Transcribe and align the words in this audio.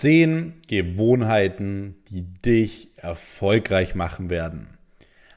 Zehn 0.00 0.52
Gewohnheiten, 0.68 1.96
die 2.08 2.22
dich 2.22 2.90
erfolgreich 2.98 3.96
machen 3.96 4.30
werden. 4.30 4.68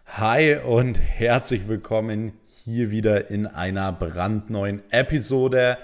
Hi 0.05 0.55
und 0.57 0.99
herzlich 0.99 1.67
willkommen 1.67 2.33
hier 2.45 2.91
wieder 2.91 3.31
in 3.31 3.47
einer 3.47 3.91
brandneuen 3.91 4.83
Episode 4.91 5.79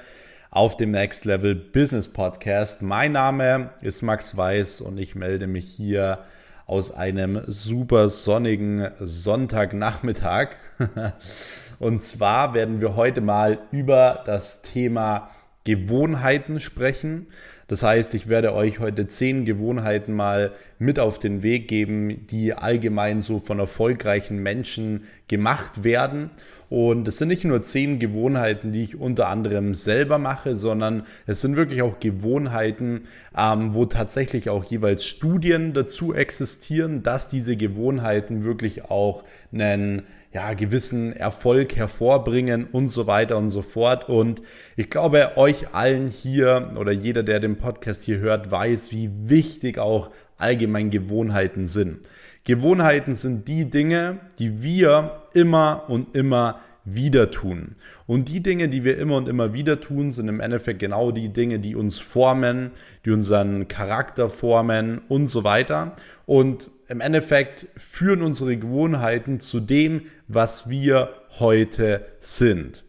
auf 0.51 0.77
dem 0.77 0.91
Next 0.91 1.25
Level 1.25 1.55
Business 1.55 2.07
Podcast. 2.07 2.83
Mein 2.83 3.13
Name 3.13 3.71
ist 3.81 4.03
Max 4.03 4.37
Weiß 4.37 4.81
und 4.81 4.99
ich 4.99 5.15
melde 5.15 5.47
mich 5.47 5.65
hier 5.65 6.19
aus 6.67 6.91
einem 6.91 7.41
super 7.47 8.09
sonnigen 8.09 8.89
Sonntagnachmittag. 8.99 10.49
und 11.79 12.03
zwar 12.03 12.53
werden 12.53 12.79
wir 12.79 12.95
heute 12.95 13.21
mal 13.21 13.57
über 13.71 14.21
das 14.27 14.61
Thema 14.61 15.31
Gewohnheiten 15.63 16.59
sprechen. 16.59 17.27
Das 17.67 17.83
heißt, 17.83 18.13
ich 18.15 18.29
werde 18.29 18.53
euch 18.53 18.79
heute 18.79 19.07
zehn 19.07 19.43
Gewohnheiten 19.43 20.13
mal 20.13 20.53
mit 20.79 20.99
auf 20.99 21.19
den 21.19 21.43
Weg 21.43 21.67
geben, 21.67 22.25
die 22.31 22.53
allgemein 22.53 23.19
so 23.19 23.39
von 23.39 23.59
erfolgreichen 23.59 24.41
Menschen 24.41 25.03
gemacht 25.27 25.83
werden. 25.83 26.31
Und 26.69 27.07
es 27.07 27.17
sind 27.17 27.29
nicht 27.29 27.45
nur 27.45 27.61
zehn 27.61 27.97
Gewohnheiten, 27.97 28.73
die 28.73 28.83
ich 28.83 28.99
unter 28.99 29.27
anderem 29.29 29.73
selber 29.73 30.17
mache, 30.17 30.55
sondern 30.55 31.03
es 31.25 31.41
sind 31.41 31.55
wirklich 31.55 31.81
auch 31.81 31.99
Gewohnheiten, 31.99 33.03
ähm, 33.37 33.73
wo 33.73 33.85
tatsächlich 33.85 34.49
auch 34.49 34.65
jeweils 34.65 35.05
Studien 35.05 35.73
dazu 35.73 36.13
existieren, 36.13 37.03
dass 37.03 37.29
diese 37.29 37.55
Gewohnheiten 37.55 38.43
wirklich 38.43 38.85
auch 38.85 39.23
einen 39.53 40.03
ja, 40.33 40.53
gewissen 40.53 41.13
Erfolg 41.13 41.75
hervorbringen 41.75 42.67
und 42.71 42.89
so 42.89 43.07
weiter 43.07 43.37
und 43.37 43.49
so 43.49 43.61
fort. 43.61 44.09
Und 44.09 44.41
ich 44.75 44.89
glaube, 44.89 45.37
euch 45.37 45.73
allen 45.73 46.09
hier 46.09 46.73
oder 46.77 46.91
jeder, 46.91 47.23
der 47.23 47.39
den 47.39 47.57
Podcast 47.57 48.03
hier 48.03 48.19
hört, 48.19 48.51
weiß, 48.51 48.91
wie 48.91 49.09
wichtig 49.11 49.79
auch 49.79 50.11
allgemein 50.37 50.89
Gewohnheiten 50.89 51.65
sind. 51.65 52.07
Gewohnheiten 52.43 53.15
sind 53.15 53.47
die 53.47 53.69
Dinge, 53.69 54.19
die 54.39 54.61
wir 54.63 55.23
immer 55.33 55.85
und 55.87 56.15
immer 56.15 56.59
wieder 56.89 57.31
tun. 57.31 57.75
Und 58.05 58.29
die 58.29 58.41
Dinge, 58.41 58.69
die 58.69 58.83
wir 58.83 58.97
immer 58.97 59.17
und 59.17 59.27
immer 59.27 59.53
wieder 59.53 59.81
tun, 59.81 60.11
sind 60.11 60.29
im 60.29 60.39
Endeffekt 60.39 60.79
genau 60.79 61.11
die 61.11 61.29
Dinge, 61.29 61.59
die 61.59 61.75
uns 61.75 61.99
formen, 61.99 62.71
die 63.03 63.11
unseren 63.11 63.67
Charakter 63.67 64.29
formen 64.29 65.01
und 65.09 65.27
so 65.27 65.43
weiter. 65.43 65.95
Und 66.25 66.69
im 66.87 67.01
Endeffekt 67.01 67.67
führen 67.75 68.21
unsere 68.21 68.55
Gewohnheiten 68.55 69.41
zu 69.41 69.59
dem, 69.59 70.03
was 70.27 70.69
wir 70.69 71.09
heute 71.39 72.05
sind. 72.21 72.86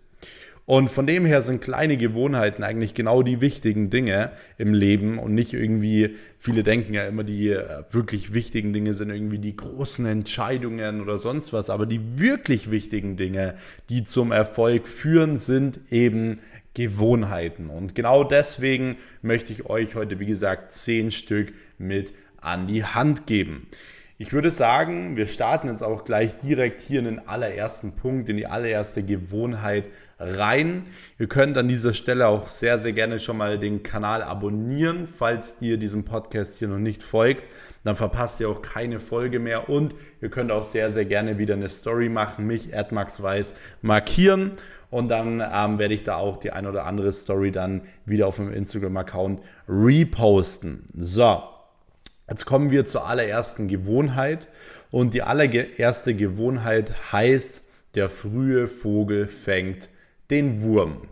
Und 0.69 0.91
von 0.91 1.07
dem 1.07 1.25
her 1.25 1.41
sind 1.41 1.63
kleine 1.63 1.97
Gewohnheiten 1.97 2.63
eigentlich 2.63 2.93
genau 2.93 3.23
die 3.23 3.41
wichtigen 3.41 3.89
Dinge 3.89 4.33
im 4.59 4.75
Leben 4.75 5.19
und 5.19 5.33
nicht 5.33 5.55
irgendwie, 5.55 6.17
viele 6.39 6.63
denken 6.63 6.93
ja 6.93 7.07
immer, 7.07 7.25
die 7.25 7.49
äh, 7.49 7.85
wirklich 7.91 8.35
wichtigen 8.35 8.75
Dinge 8.75 8.93
sind 8.93 9.09
irgendwie 9.09 9.39
die 9.39 9.57
großen 9.57 10.05
Entscheidungen 10.05 11.01
oder 11.01 11.17
sonst 11.17 11.55
was, 11.55 11.71
aber 11.71 11.87
die 11.87 12.21
wirklich 12.21 12.71
wichtigen 12.71 13.17
Dinge, 13.17 13.55
die 13.89 14.05
zum 14.05 14.31
Erfolg 14.31 14.89
führen, 14.89 15.39
sind 15.39 15.81
eben 15.91 16.41
Gewohnheiten. 16.75 17.71
Und 17.71 17.95
genau 17.95 18.23
deswegen 18.23 18.99
möchte 19.23 19.55
ich 19.55 19.65
euch 19.71 19.95
heute, 19.95 20.21
wie 20.21 20.27
gesagt, 20.27 20.73
zehn 20.73 21.11
Stück 21.11 21.55
mit 21.79 22.13
an 22.43 22.67
die 22.67 22.85
Hand 22.85 23.27
geben. 23.27 23.69
Ich 24.19 24.35
würde 24.35 24.51
sagen, 24.51 25.17
wir 25.17 25.29
starten 25.29 25.69
jetzt 25.69 25.83
auch 25.83 26.05
gleich 26.05 26.37
direkt 26.37 26.83
hier 26.83 26.99
in 26.99 27.07
den 27.07 27.27
allerersten 27.27 27.93
Punkt, 27.93 28.29
in 28.29 28.37
die 28.37 28.49
allererste 28.49 29.03
Gewohnheit 29.03 29.89
rein. 30.19 30.87
Ihr 31.19 31.29
könnt 31.29 31.57
an 31.57 31.69
dieser 31.69 31.95
Stelle 31.95 32.27
auch 32.27 32.49
sehr, 32.49 32.79
sehr 32.79 32.93
gerne 32.93 33.19
schon 33.19 33.37
mal 33.37 33.59
den 33.59 33.83
Kanal 33.83 34.23
abonnieren, 34.23 35.07
falls 35.07 35.57
ihr 35.61 35.77
diesem 35.77 36.05
Podcast 36.05 36.59
hier 36.59 36.69
noch 36.69 36.79
nicht 36.79 37.03
folgt. 37.03 37.49
Dann 37.85 37.95
verpasst 37.97 38.41
ihr 38.41 38.49
auch 38.49 38.63
keine 38.63 39.01
Folge 39.01 39.39
mehr 39.39 39.69
und 39.69 39.95
ihr 40.21 40.29
könnt 40.29 40.51
auch 40.51 40.65
sehr, 40.65 40.91
sehr 40.91 41.05
gerne 41.05 41.39
wieder 41.39 41.55
eine 41.55 41.69
Story 41.69 42.09
machen, 42.09 42.47
mich, 42.47 42.71
Weiß, 42.73 43.55
markieren 43.83 44.53
und 44.91 45.09
dann 45.09 45.41
ähm, 45.41 45.78
werde 45.78 45.95
ich 45.95 46.05
da 46.05 46.17
auch 46.17 46.37
die 46.37 46.51
ein 46.51 46.67
oder 46.67 46.84
andere 46.84 47.12
Story 47.12 47.53
dann 47.53 47.83
wieder 48.05 48.27
auf 48.27 48.39
meinem 48.39 48.53
Instagram-Account 48.53 49.41
reposten. 49.69 50.84
So, 50.95 51.43
Jetzt 52.28 52.45
kommen 52.45 52.71
wir 52.71 52.84
zur 52.84 53.07
allerersten 53.07 53.69
Gewohnheit. 53.69 54.49
Und 54.91 55.15
die 55.15 55.23
allererste 55.23 56.15
Gewohnheit 56.15 57.12
heißt, 57.12 57.62
der 57.95 58.11
frühe 58.11 58.69
Vogel 58.69 59.27
fängt 59.27 59.89
den 60.31 60.62
Wurm. 60.62 61.03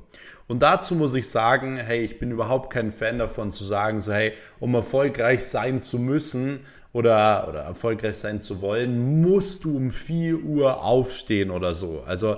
Und 0.49 0.63
dazu 0.63 0.95
muss 0.95 1.15
ich 1.15 1.29
sagen, 1.29 1.77
hey, 1.77 2.05
ich 2.05 2.19
bin 2.19 2.31
überhaupt 2.31 2.73
kein 2.73 2.93
Fan 2.93 3.19
davon 3.19 3.51
zu 3.51 3.65
sagen, 3.65 3.99
so 3.99 4.13
hey, 4.13 4.33
um 4.61 4.75
erfolgreich 4.75 5.45
sein 5.45 5.81
zu 5.81 5.99
müssen 5.99 6.61
oder, 6.93 7.47
oder 7.49 7.61
erfolgreich 7.61 8.17
sein 8.17 8.41
zu 8.41 8.61
wollen, 8.61 9.21
musst 9.21 9.65
du 9.65 9.77
um 9.77 9.91
4 9.91 10.45
Uhr 10.45 10.85
aufstehen 10.85 11.51
oder 11.51 11.75
so. 11.75 12.03
Also 12.07 12.37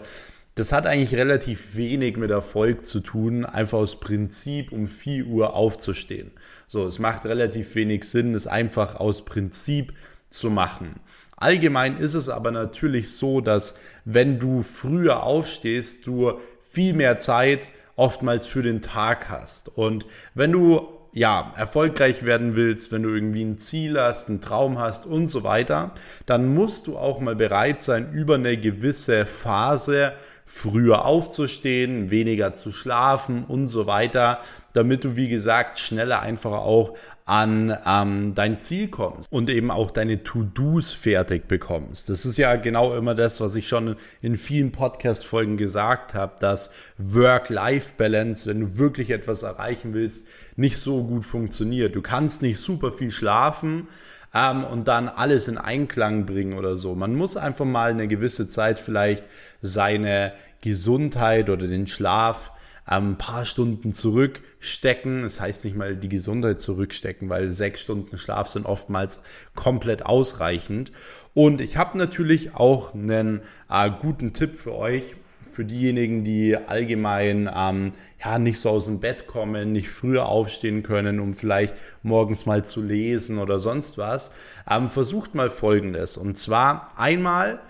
das 0.54 0.72
hat 0.72 0.86
eigentlich 0.86 1.14
relativ 1.14 1.76
wenig 1.76 2.16
mit 2.16 2.30
Erfolg 2.30 2.84
zu 2.84 2.98
tun, 3.00 3.44
einfach 3.44 3.78
aus 3.78 4.00
Prinzip 4.00 4.72
um 4.72 4.88
4 4.88 5.26
Uhr 5.26 5.54
aufzustehen. 5.54 6.32
So, 6.66 6.84
es 6.86 6.98
macht 6.98 7.26
relativ 7.26 7.74
wenig 7.76 8.04
Sinn, 8.04 8.34
es 8.34 8.48
einfach 8.48 8.96
aus 8.96 9.24
Prinzip 9.24 9.92
zu 10.30 10.50
machen. 10.50 10.98
Allgemein 11.36 11.98
ist 11.98 12.14
es 12.14 12.28
aber 12.28 12.50
natürlich 12.50 13.12
so, 13.12 13.40
dass 13.40 13.76
wenn 14.04 14.40
du 14.40 14.64
früher 14.64 15.22
aufstehst, 15.22 16.08
du 16.08 16.32
viel 16.70 16.92
mehr 16.94 17.16
Zeit 17.16 17.70
oftmals 17.96 18.46
für 18.46 18.62
den 18.62 18.80
Tag 18.80 19.28
hast. 19.28 19.68
Und 19.76 20.06
wenn 20.34 20.52
du 20.52 20.88
ja, 21.12 21.52
erfolgreich 21.56 22.22
werden 22.22 22.54
willst, 22.54 22.92
wenn 22.92 23.02
du 23.02 23.08
irgendwie 23.08 23.42
ein 23.42 23.58
Ziel 23.58 23.98
hast, 23.98 24.28
einen 24.28 24.40
Traum 24.40 24.78
hast 24.78 25.06
und 25.06 25.26
so 25.26 25.42
weiter, 25.42 25.92
dann 26.26 26.54
musst 26.54 26.86
du 26.86 26.96
auch 26.96 27.18
mal 27.20 27.34
bereit 27.34 27.80
sein, 27.80 28.12
über 28.12 28.36
eine 28.36 28.56
gewisse 28.56 29.26
Phase 29.26 30.12
früher 30.44 31.04
aufzustehen, 31.04 32.10
weniger 32.10 32.52
zu 32.52 32.72
schlafen 32.72 33.44
und 33.44 33.66
so 33.66 33.86
weiter, 33.86 34.40
damit 34.72 35.04
du, 35.04 35.16
wie 35.16 35.28
gesagt, 35.28 35.78
schneller 35.78 36.20
einfach 36.20 36.52
auch 36.52 36.94
an 37.28 37.76
ähm, 37.86 38.34
dein 38.34 38.56
Ziel 38.56 38.88
kommst 38.88 39.30
und 39.30 39.50
eben 39.50 39.70
auch 39.70 39.90
deine 39.90 40.22
To-Dos 40.22 40.92
fertig 40.92 41.46
bekommst. 41.46 42.08
Das 42.08 42.24
ist 42.24 42.38
ja 42.38 42.56
genau 42.56 42.96
immer 42.96 43.14
das, 43.14 43.40
was 43.42 43.54
ich 43.54 43.68
schon 43.68 43.96
in 44.22 44.36
vielen 44.36 44.72
Podcast-Folgen 44.72 45.58
gesagt 45.58 46.14
habe, 46.14 46.36
dass 46.40 46.70
Work-Life-Balance, 46.96 48.48
wenn 48.48 48.60
du 48.60 48.78
wirklich 48.78 49.10
etwas 49.10 49.42
erreichen 49.42 49.92
willst, 49.92 50.26
nicht 50.56 50.78
so 50.78 51.04
gut 51.04 51.24
funktioniert. 51.24 51.94
Du 51.94 52.00
kannst 52.00 52.40
nicht 52.40 52.58
super 52.58 52.92
viel 52.92 53.10
schlafen, 53.10 53.88
ähm, 54.34 54.64
und 54.64 54.88
dann 54.88 55.08
alles 55.08 55.48
in 55.48 55.58
Einklang 55.58 56.26
bringen 56.26 56.52
oder 56.58 56.76
so. 56.76 56.94
Man 56.94 57.14
muss 57.14 57.36
einfach 57.36 57.64
mal 57.64 57.90
eine 57.90 58.08
gewisse 58.08 58.46
Zeit 58.46 58.78
vielleicht 58.78 59.24
seine 59.62 60.32
Gesundheit 60.60 61.48
oder 61.50 61.66
den 61.66 61.86
Schlaf 61.86 62.52
ein 62.88 63.18
paar 63.18 63.44
Stunden 63.44 63.92
zurückstecken. 63.92 65.22
Das 65.22 65.40
heißt 65.40 65.64
nicht 65.64 65.76
mal 65.76 65.96
die 65.96 66.08
Gesundheit 66.08 66.60
zurückstecken, 66.60 67.28
weil 67.28 67.50
sechs 67.50 67.80
Stunden 67.80 68.18
Schlaf 68.18 68.48
sind 68.48 68.66
oftmals 68.66 69.20
komplett 69.54 70.06
ausreichend. 70.06 70.92
Und 71.34 71.60
ich 71.60 71.76
habe 71.76 71.98
natürlich 71.98 72.54
auch 72.54 72.94
einen 72.94 73.42
äh, 73.70 73.90
guten 73.90 74.32
Tipp 74.32 74.56
für 74.56 74.74
euch 74.74 75.16
für 75.50 75.64
diejenigen, 75.64 76.24
die 76.24 76.56
allgemein 76.56 77.50
ähm, 77.52 77.92
ja 78.22 78.38
nicht 78.38 78.60
so 78.60 78.70
aus 78.70 78.86
dem 78.86 79.00
Bett 79.00 79.26
kommen, 79.26 79.72
nicht 79.72 79.88
früher 79.88 80.26
aufstehen 80.26 80.82
können, 80.82 81.20
um 81.20 81.34
vielleicht 81.34 81.74
morgens 82.02 82.46
mal 82.46 82.64
zu 82.64 82.82
lesen 82.82 83.38
oder 83.38 83.58
sonst 83.58 83.98
was, 83.98 84.30
ähm, 84.70 84.88
versucht 84.88 85.34
mal 85.34 85.50
Folgendes. 85.50 86.16
Und 86.16 86.36
zwar 86.36 86.92
einmal, 86.96 87.60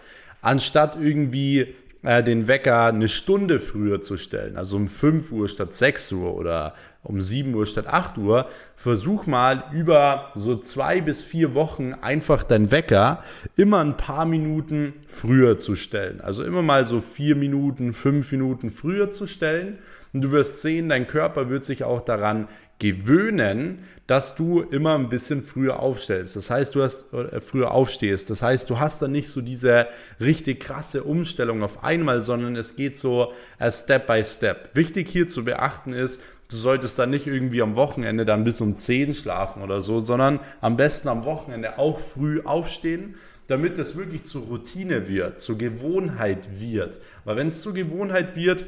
anstatt 0.43 0.97
irgendwie 1.01 1.75
äh, 2.03 2.23
den 2.23 2.49
Wecker 2.49 2.87
eine 2.87 3.09
Stunde 3.09 3.59
früher 3.59 4.01
zu 4.01 4.17
stellen, 4.17 4.57
also 4.57 4.77
um 4.77 4.89
5 4.89 5.33
Uhr 5.33 5.49
statt 5.49 5.75
6 5.75 6.13
Uhr 6.13 6.35
oder 6.35 6.75
um 7.03 7.21
7 7.21 7.55
Uhr 7.55 7.67
statt 7.67 7.87
8 7.87 8.19
Uhr, 8.19 8.49
versuch 8.77 9.27
mal 9.27 9.65
über 9.73 10.33
so 10.35 10.57
zwei 10.57 11.01
bis 11.01 11.23
vier 11.23 11.55
Wochen 11.55 11.95
einfach 11.95 12.45
dein 12.45 12.71
Wecker 12.71 13.23
immer 13.57 13.81
ein 13.81 13.97
paar 13.97 14.27
Minuten 14.27 14.95
früher 15.07 15.59
zu 15.59 15.75
stellen. 15.75 16.21
Also 16.21 16.45
immer 16.45 16.63
mal 16.63 16.85
so 16.85 17.01
vier 17.01 17.35
Minuten, 17.35 17.95
fünf 17.95 18.31
Minuten 18.33 18.71
früher 18.71 19.11
zu 19.11 19.27
stellen. 19.27 19.79
Und 20.13 20.23
du 20.23 20.33
wirst 20.33 20.63
sehen, 20.63 20.89
dein 20.89 21.07
Körper 21.07 21.49
wird 21.49 21.65
sich 21.65 21.85
auch 21.85 22.01
daran 22.01 22.49
gewöhnen, 22.79 23.81
dass 24.07 24.37
du 24.37 24.61
immer 24.61 24.95
ein 24.95 25.09
bisschen 25.09 25.43
früher 25.43 25.81
aufstellst. 25.81 26.37
Das 26.37 26.49
heißt, 26.49 26.75
du 26.75 26.83
hast 26.83 27.13
äh, 27.13 27.41
früher 27.41 27.73
aufstehst. 27.73 28.31
Das 28.31 28.41
heißt, 28.41 28.71
du 28.71 28.79
hast 28.79 29.03
dann 29.03 29.13
nicht 29.13 29.29
so 29.29 29.41
diese 29.41 29.89
richtig 30.21 30.61
krasse 30.61 31.03
Umstellung 31.03 31.63
auf 31.63 31.85
einmal, 31.85 32.21
sondern 32.21 32.57
es 32.57 32.77
geht 32.77 32.97
so 32.97 33.33
äh, 33.59 33.71
Step 33.71 34.07
by 34.07 34.25
Step. 34.25 34.71
Wichtig 34.75 35.09
hier 35.09 35.27
zu 35.27 35.45
beachten 35.45 35.93
ist, 35.93 36.23
du 36.49 36.57
solltest 36.57 36.99
dann 36.99 37.11
nicht 37.11 37.27
irgendwie 37.27 37.63
am 37.63 37.77
Wochenende 37.77 38.25
dann 38.25 38.45
bis 38.45 38.61
um 38.61 38.77
10 38.77 39.15
schlafen 39.15 39.63
oder 39.63 39.83
so, 39.83 40.01
sondern 40.01 40.41
am 40.61 40.77
besten 40.77 41.09
am 41.09 41.25
Wochenende 41.25 41.79
auch 41.79 41.99
früh 41.99 42.41
aufstehen, 42.43 43.17
damit 43.49 43.79
es 43.79 43.97
wirklich 43.97 44.25
zur 44.25 44.43
Routine 44.45 45.09
wird, 45.09 45.41
zur 45.41 45.59
Gewohnheit 45.59 46.61
wird. 46.61 47.01
Weil 47.25 47.37
wenn 47.37 47.49
es 47.49 47.63
zur 47.63 47.75
Gewohnheit 47.75 48.37
wird, 48.37 48.67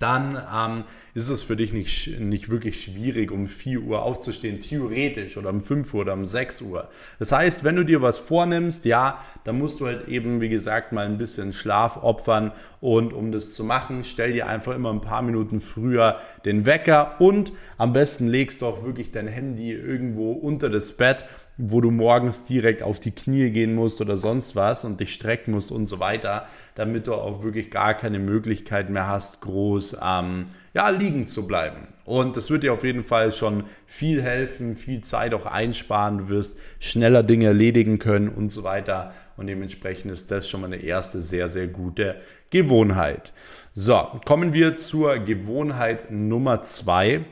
dann 0.00 0.36
ähm, 0.52 0.84
ist 1.14 1.28
es 1.28 1.42
für 1.42 1.56
dich 1.56 1.72
nicht, 1.72 2.18
nicht 2.18 2.48
wirklich 2.48 2.82
schwierig, 2.82 3.30
um 3.30 3.46
4 3.46 3.82
Uhr 3.82 4.02
aufzustehen, 4.02 4.58
theoretisch 4.58 5.36
oder 5.36 5.50
um 5.50 5.60
5 5.60 5.92
Uhr 5.92 6.00
oder 6.00 6.14
um 6.14 6.24
6 6.24 6.62
Uhr. 6.62 6.88
Das 7.18 7.32
heißt, 7.32 7.64
wenn 7.64 7.76
du 7.76 7.84
dir 7.84 8.00
was 8.00 8.18
vornimmst, 8.18 8.86
ja, 8.86 9.18
dann 9.44 9.58
musst 9.58 9.78
du 9.80 9.86
halt 9.86 10.08
eben, 10.08 10.40
wie 10.40 10.48
gesagt, 10.48 10.92
mal 10.92 11.04
ein 11.04 11.18
bisschen 11.18 11.52
Schlaf 11.52 11.98
opfern 12.02 12.52
und 12.80 13.12
um 13.12 13.30
das 13.30 13.54
zu 13.54 13.62
machen, 13.62 14.02
stell 14.04 14.32
dir 14.32 14.48
einfach 14.48 14.74
immer 14.74 14.90
ein 14.90 15.02
paar 15.02 15.20
Minuten 15.20 15.60
früher 15.60 16.18
den 16.46 16.64
Wecker 16.64 17.16
und 17.20 17.52
am 17.76 17.92
besten 17.92 18.26
legst 18.26 18.62
du 18.62 18.66
auch 18.66 18.84
wirklich 18.84 19.12
dein 19.12 19.28
Handy 19.28 19.72
irgendwo 19.72 20.32
unter 20.32 20.70
das 20.70 20.92
Bett 20.92 21.26
wo 21.62 21.80
du 21.80 21.90
morgens 21.90 22.44
direkt 22.44 22.82
auf 22.82 23.00
die 23.00 23.10
Knie 23.10 23.50
gehen 23.50 23.74
musst 23.74 24.00
oder 24.00 24.16
sonst 24.16 24.56
was 24.56 24.84
und 24.84 25.00
dich 25.00 25.14
strecken 25.14 25.52
musst 25.52 25.70
und 25.70 25.86
so 25.86 26.00
weiter, 26.00 26.46
damit 26.74 27.06
du 27.06 27.14
auch 27.14 27.42
wirklich 27.42 27.70
gar 27.70 27.94
keine 27.94 28.18
Möglichkeit 28.18 28.90
mehr 28.90 29.06
hast, 29.06 29.40
groß 29.40 29.96
ähm, 30.02 30.46
ja, 30.72 30.88
liegen 30.88 31.26
zu 31.26 31.46
bleiben. 31.46 31.88
Und 32.04 32.36
das 32.36 32.50
wird 32.50 32.62
dir 32.62 32.72
auf 32.72 32.84
jeden 32.84 33.04
Fall 33.04 33.30
schon 33.30 33.64
viel 33.86 34.22
helfen, 34.22 34.76
viel 34.76 35.00
Zeit 35.00 35.34
auch 35.34 35.46
einsparen. 35.46 36.18
Du 36.18 36.28
wirst 36.28 36.58
schneller 36.78 37.22
Dinge 37.22 37.46
erledigen 37.46 37.98
können 37.98 38.28
und 38.28 38.48
so 38.48 38.64
weiter. 38.64 39.12
Und 39.36 39.46
dementsprechend 39.46 40.10
ist 40.10 40.30
das 40.30 40.48
schon 40.48 40.62
mal 40.62 40.66
eine 40.68 40.82
erste 40.82 41.20
sehr, 41.20 41.48
sehr 41.48 41.68
gute 41.68 42.16
Gewohnheit. 42.50 43.32
So, 43.72 44.20
kommen 44.24 44.52
wir 44.52 44.74
zur 44.74 45.18
Gewohnheit 45.18 46.10
Nummer 46.10 46.62
zwei. 46.62 47.24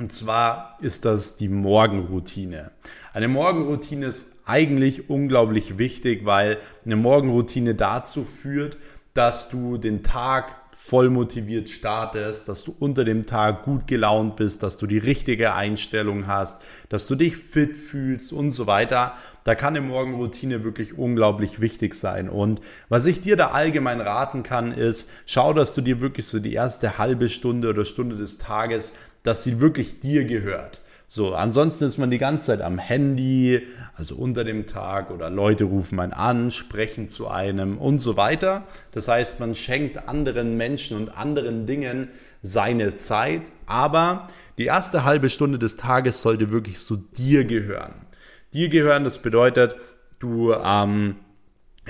Und 0.00 0.10
zwar 0.12 0.78
ist 0.80 1.04
das 1.04 1.34
die 1.34 1.50
Morgenroutine. 1.50 2.70
Eine 3.12 3.28
Morgenroutine 3.28 4.06
ist 4.06 4.28
eigentlich 4.46 5.10
unglaublich 5.10 5.76
wichtig, 5.76 6.24
weil 6.24 6.56
eine 6.86 6.96
Morgenroutine 6.96 7.74
dazu 7.74 8.24
führt, 8.24 8.78
dass 9.12 9.50
du 9.50 9.76
den 9.76 10.02
Tag 10.02 10.56
voll 10.82 11.10
motiviert 11.10 11.68
startest, 11.68 12.48
dass 12.48 12.64
du 12.64 12.74
unter 12.78 13.04
dem 13.04 13.26
Tag 13.26 13.64
gut 13.64 13.86
gelaunt 13.86 14.36
bist, 14.36 14.62
dass 14.62 14.78
du 14.78 14.86
die 14.86 14.96
richtige 14.96 15.52
Einstellung 15.52 16.26
hast, 16.26 16.62
dass 16.88 17.06
du 17.06 17.16
dich 17.16 17.36
fit 17.36 17.76
fühlst 17.76 18.32
und 18.32 18.52
so 18.52 18.66
weiter. 18.66 19.14
Da 19.44 19.54
kann 19.54 19.76
eine 19.76 19.86
Morgenroutine 19.86 20.64
wirklich 20.64 20.96
unglaublich 20.96 21.60
wichtig 21.60 21.94
sein. 21.94 22.30
Und 22.30 22.62
was 22.88 23.04
ich 23.04 23.20
dir 23.20 23.36
da 23.36 23.50
allgemein 23.50 24.00
raten 24.00 24.42
kann, 24.42 24.72
ist, 24.72 25.10
schau, 25.26 25.52
dass 25.52 25.74
du 25.74 25.82
dir 25.82 26.00
wirklich 26.00 26.26
so 26.26 26.38
die 26.38 26.54
erste 26.54 26.96
halbe 26.96 27.28
Stunde 27.28 27.68
oder 27.68 27.84
Stunde 27.84 28.16
des 28.16 28.38
Tages, 28.38 28.94
dass 29.22 29.44
sie 29.44 29.60
wirklich 29.60 30.00
dir 30.00 30.24
gehört. 30.24 30.80
So, 31.12 31.34
ansonsten 31.34 31.82
ist 31.82 31.98
man 31.98 32.12
die 32.12 32.18
ganze 32.18 32.46
Zeit 32.46 32.60
am 32.60 32.78
Handy, 32.78 33.66
also 33.96 34.14
unter 34.14 34.44
dem 34.44 34.66
Tag 34.66 35.10
oder 35.10 35.28
Leute 35.28 35.64
rufen 35.64 35.98
einen 35.98 36.12
an, 36.12 36.52
sprechen 36.52 37.08
zu 37.08 37.26
einem 37.26 37.78
und 37.78 37.98
so 37.98 38.16
weiter. 38.16 38.62
Das 38.92 39.08
heißt, 39.08 39.40
man 39.40 39.56
schenkt 39.56 40.08
anderen 40.08 40.56
Menschen 40.56 40.96
und 40.96 41.18
anderen 41.18 41.66
Dingen 41.66 42.10
seine 42.42 42.94
Zeit, 42.94 43.50
aber 43.66 44.28
die 44.56 44.66
erste 44.66 45.02
halbe 45.02 45.30
Stunde 45.30 45.58
des 45.58 45.76
Tages 45.76 46.20
sollte 46.22 46.52
wirklich 46.52 46.78
so 46.78 46.94
dir 46.94 47.44
gehören. 47.44 48.06
Dir 48.52 48.68
gehören, 48.68 49.02
das 49.02 49.18
bedeutet, 49.18 49.74
du 50.20 50.52
ähm, 50.52 51.16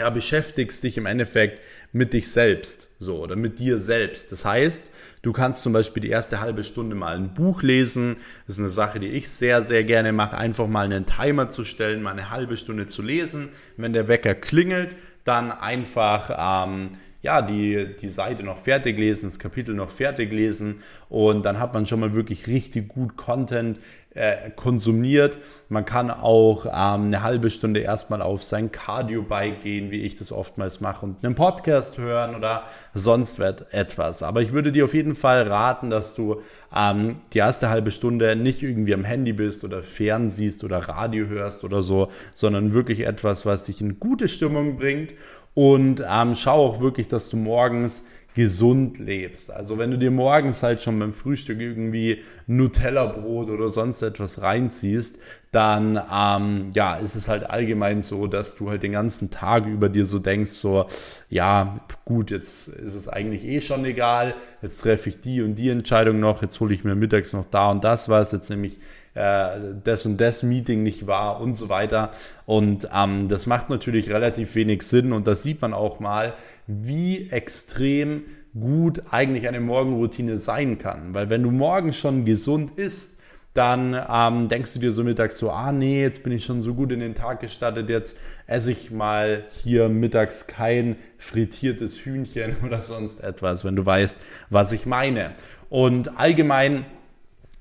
ja, 0.00 0.08
beschäftigst 0.08 0.82
dich 0.82 0.96
im 0.96 1.04
Endeffekt 1.04 1.60
mit 1.92 2.14
dich 2.14 2.32
selbst, 2.32 2.88
so, 2.98 3.18
oder 3.18 3.36
mit 3.36 3.58
dir 3.58 3.78
selbst. 3.78 4.32
Das 4.32 4.46
heißt, 4.46 4.90
du 5.20 5.32
kannst 5.32 5.60
zum 5.60 5.74
Beispiel 5.74 6.02
die 6.02 6.08
erste 6.08 6.40
halbe 6.40 6.64
Stunde 6.64 6.96
mal 6.96 7.16
ein 7.16 7.34
Buch 7.34 7.62
lesen. 7.62 8.14
Das 8.46 8.56
ist 8.56 8.60
eine 8.60 8.70
Sache, 8.70 8.98
die 8.98 9.08
ich 9.08 9.28
sehr, 9.28 9.60
sehr 9.60 9.84
gerne 9.84 10.12
mache, 10.12 10.38
einfach 10.38 10.68
mal 10.68 10.86
einen 10.86 11.04
Timer 11.04 11.50
zu 11.50 11.66
stellen, 11.66 12.00
mal 12.00 12.12
eine 12.12 12.30
halbe 12.30 12.56
Stunde 12.56 12.86
zu 12.86 13.02
lesen. 13.02 13.50
Wenn 13.76 13.92
der 13.92 14.08
Wecker 14.08 14.34
klingelt, 14.34 14.96
dann 15.24 15.52
einfach, 15.52 16.64
ähm, 16.66 16.92
ja, 17.22 17.42
die, 17.42 17.94
die 18.00 18.08
Seite 18.08 18.42
noch 18.42 18.56
fertig 18.56 18.98
lesen, 18.98 19.26
das 19.26 19.38
Kapitel 19.38 19.74
noch 19.74 19.90
fertig 19.90 20.32
lesen 20.32 20.82
und 21.08 21.44
dann 21.44 21.58
hat 21.58 21.74
man 21.74 21.86
schon 21.86 22.00
mal 22.00 22.14
wirklich 22.14 22.46
richtig 22.46 22.88
gut 22.88 23.16
Content 23.16 23.78
äh, 24.14 24.50
konsumiert. 24.56 25.38
Man 25.68 25.84
kann 25.84 26.10
auch 26.10 26.66
ähm, 26.66 26.72
eine 27.06 27.22
halbe 27.22 27.50
Stunde 27.50 27.80
erstmal 27.80 28.22
auf 28.22 28.42
sein 28.42 28.72
Cardio-Bike 28.72 29.60
gehen, 29.60 29.90
wie 29.90 30.00
ich 30.00 30.16
das 30.16 30.32
oftmals 30.32 30.80
mache, 30.80 31.06
und 31.06 31.24
einen 31.24 31.34
Podcast 31.34 31.98
hören 31.98 32.34
oder 32.34 32.64
sonst 32.92 33.38
etwas. 33.38 34.22
Aber 34.22 34.42
ich 34.42 34.52
würde 34.52 34.72
dir 34.72 34.84
auf 34.84 34.94
jeden 34.94 35.14
Fall 35.14 35.42
raten, 35.42 35.90
dass 35.90 36.14
du 36.14 36.40
ähm, 36.74 37.20
die 37.32 37.38
erste 37.38 37.70
halbe 37.70 37.90
Stunde 37.90 38.34
nicht 38.34 38.62
irgendwie 38.62 38.94
am 38.94 39.04
Handy 39.04 39.32
bist 39.32 39.62
oder 39.62 39.82
fernsiehst 39.82 40.64
oder 40.64 40.78
Radio 40.78 41.26
hörst 41.26 41.62
oder 41.62 41.82
so, 41.82 42.08
sondern 42.34 42.74
wirklich 42.74 43.00
etwas, 43.00 43.46
was 43.46 43.64
dich 43.64 43.80
in 43.80 44.00
gute 44.00 44.28
Stimmung 44.28 44.76
bringt 44.76 45.14
und 45.54 46.02
ähm, 46.08 46.34
schau 46.34 46.66
auch 46.66 46.80
wirklich, 46.80 47.08
dass 47.08 47.28
du 47.28 47.36
morgens 47.36 48.04
gesund 48.34 48.98
lebst. 48.98 49.50
Also 49.50 49.76
wenn 49.78 49.90
du 49.90 49.98
dir 49.98 50.10
morgens 50.10 50.62
halt 50.62 50.82
schon 50.82 50.98
beim 50.98 51.12
Frühstück 51.12 51.60
irgendwie 51.60 52.22
Nutella-Brot 52.46 53.50
oder 53.50 53.68
sonst 53.68 54.02
etwas 54.02 54.40
reinziehst, 54.40 55.18
dann 55.50 56.00
ähm, 56.12 56.68
ja, 56.74 56.94
ist 56.94 57.16
es 57.16 57.28
halt 57.28 57.50
allgemein 57.50 58.02
so, 58.02 58.28
dass 58.28 58.54
du 58.54 58.70
halt 58.70 58.84
den 58.84 58.92
ganzen 58.92 59.30
Tag 59.30 59.66
über 59.66 59.88
dir 59.88 60.06
so 60.06 60.20
denkst, 60.20 60.52
so, 60.52 60.86
ja, 61.28 61.80
gut, 62.04 62.30
jetzt 62.30 62.68
ist 62.68 62.94
es 62.94 63.08
eigentlich 63.08 63.44
eh 63.44 63.60
schon 63.60 63.84
egal, 63.84 64.34
jetzt 64.62 64.80
treffe 64.82 65.08
ich 65.08 65.20
die 65.20 65.42
und 65.42 65.56
die 65.56 65.70
Entscheidung 65.70 66.20
noch, 66.20 66.40
jetzt 66.40 66.60
hole 66.60 66.72
ich 66.72 66.84
mir 66.84 66.94
mittags 66.94 67.32
noch 67.32 67.46
da 67.50 67.72
und 67.72 67.82
das 67.82 68.08
was, 68.08 68.30
jetzt 68.30 68.48
nämlich 68.48 68.78
äh, 69.14 69.74
das 69.82 70.06
und 70.06 70.18
das 70.18 70.42
Meeting 70.42 70.82
nicht 70.82 71.06
war 71.06 71.40
und 71.40 71.54
so 71.54 71.68
weiter. 71.68 72.10
Und 72.46 72.88
ähm, 72.94 73.28
das 73.28 73.46
macht 73.46 73.70
natürlich 73.70 74.10
relativ 74.10 74.54
wenig 74.54 74.82
Sinn 74.82 75.12
und 75.12 75.26
das 75.26 75.42
sieht 75.42 75.60
man 75.62 75.74
auch 75.74 76.00
mal, 76.00 76.34
wie 76.66 77.30
extrem 77.30 78.24
gut 78.58 79.02
eigentlich 79.10 79.46
eine 79.48 79.60
Morgenroutine 79.60 80.38
sein 80.38 80.78
kann. 80.78 81.14
Weil 81.14 81.30
wenn 81.30 81.42
du 81.42 81.50
morgen 81.50 81.92
schon 81.92 82.24
gesund 82.24 82.72
isst, 82.72 83.20
dann 83.54 84.00
ähm, 84.08 84.46
denkst 84.48 84.74
du 84.74 84.78
dir 84.78 84.92
so 84.92 85.02
mittags 85.02 85.38
so, 85.38 85.50
ah 85.50 85.72
nee, 85.72 86.02
jetzt 86.02 86.22
bin 86.22 86.32
ich 86.32 86.44
schon 86.44 86.62
so 86.62 86.74
gut 86.74 86.92
in 86.92 87.00
den 87.00 87.16
Tag 87.16 87.40
gestartet, 87.40 87.88
jetzt 87.88 88.16
esse 88.46 88.70
ich 88.70 88.92
mal 88.92 89.44
hier 89.50 89.88
mittags 89.88 90.46
kein 90.46 90.96
frittiertes 91.18 91.98
Hühnchen 92.04 92.56
oder 92.64 92.82
sonst 92.82 93.20
etwas, 93.20 93.64
wenn 93.64 93.74
du 93.74 93.84
weißt, 93.84 94.18
was 94.50 94.70
ich 94.70 94.86
meine. 94.86 95.32
Und 95.68 96.16
allgemein 96.16 96.84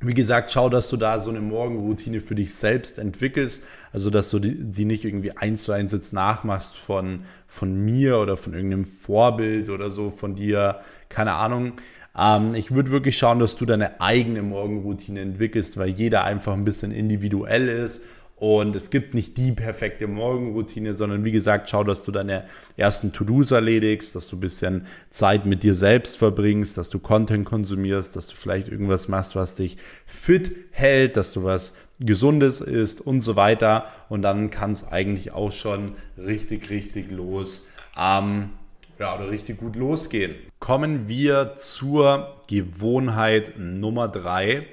wie 0.01 0.13
gesagt, 0.13 0.51
schau, 0.51 0.69
dass 0.69 0.89
du 0.89 0.95
da 0.95 1.19
so 1.19 1.29
eine 1.29 1.41
Morgenroutine 1.41 2.21
für 2.21 2.35
dich 2.35 2.53
selbst 2.53 2.97
entwickelst. 2.99 3.63
Also, 3.91 4.09
dass 4.09 4.29
du 4.29 4.39
die, 4.39 4.85
nicht 4.85 5.03
irgendwie 5.03 5.35
eins 5.35 5.63
zu 5.63 5.73
eins 5.73 5.91
jetzt 5.91 6.13
nachmachst 6.13 6.77
von, 6.77 7.23
von 7.47 7.75
mir 7.75 8.19
oder 8.19 8.37
von 8.37 8.53
irgendeinem 8.53 8.85
Vorbild 8.85 9.69
oder 9.69 9.91
so 9.91 10.09
von 10.09 10.35
dir. 10.35 10.79
Keine 11.09 11.33
Ahnung. 11.33 11.73
Ähm, 12.17 12.55
ich 12.55 12.71
würde 12.71 12.91
wirklich 12.91 13.17
schauen, 13.17 13.39
dass 13.39 13.57
du 13.57 13.65
deine 13.65 13.99
eigene 13.99 14.41
Morgenroutine 14.41 15.19
entwickelst, 15.19 15.77
weil 15.77 15.89
jeder 15.89 16.23
einfach 16.23 16.53
ein 16.53 16.63
bisschen 16.63 16.91
individuell 16.91 17.67
ist 17.67 18.01
und 18.39 18.73
es 18.73 18.89
gibt 18.89 19.13
nicht 19.13 19.37
die 19.37 19.51
perfekte 19.51 20.07
Morgenroutine, 20.07 20.93
sondern 20.93 21.25
wie 21.25 21.31
gesagt, 21.31 21.69
schau, 21.69 21.83
dass 21.83 22.03
du 22.03 22.11
deine 22.11 22.45
ersten 22.77 23.11
To-Dos 23.11 23.51
erledigst, 23.51 24.15
dass 24.15 24.29
du 24.29 24.37
ein 24.37 24.39
bisschen 24.39 24.87
Zeit 25.09 25.45
mit 25.45 25.61
dir 25.63 25.75
selbst 25.75 26.17
verbringst, 26.17 26.77
dass 26.77 26.89
du 26.89 26.99
Content 26.99 27.43
konsumierst, 27.43 28.15
dass 28.15 28.27
du 28.27 28.37
vielleicht 28.37 28.69
irgendwas 28.69 29.09
machst, 29.09 29.35
was 29.35 29.55
dich 29.55 29.75
fit 30.05 30.55
hält, 30.71 31.17
dass 31.17 31.33
du 31.33 31.43
was 31.43 31.73
Gesundes 31.99 32.61
isst 32.61 33.01
und 33.01 33.19
so 33.19 33.35
weiter. 33.35 33.87
Und 34.07 34.21
dann 34.21 34.49
kann 34.49 34.71
es 34.71 34.87
eigentlich 34.87 35.33
auch 35.33 35.51
schon 35.51 35.95
richtig, 36.17 36.69
richtig 36.69 37.11
los. 37.11 37.65
Ähm, 37.97 38.51
ja, 38.99 39.15
oder 39.15 39.29
richtig 39.29 39.57
gut 39.57 39.75
losgehen. 39.75 40.35
Kommen 40.59 41.09
wir 41.09 41.55
zur 41.57 42.37
Gewohnheit 42.47 43.53
Nummer 43.57 44.07
drei. 44.07 44.65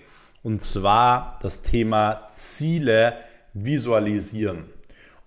Und 0.45 0.63
zwar 0.63 1.41
das 1.43 1.63
Thema 1.63 2.29
Ziele 2.29 3.15
visualisieren. 3.65 4.65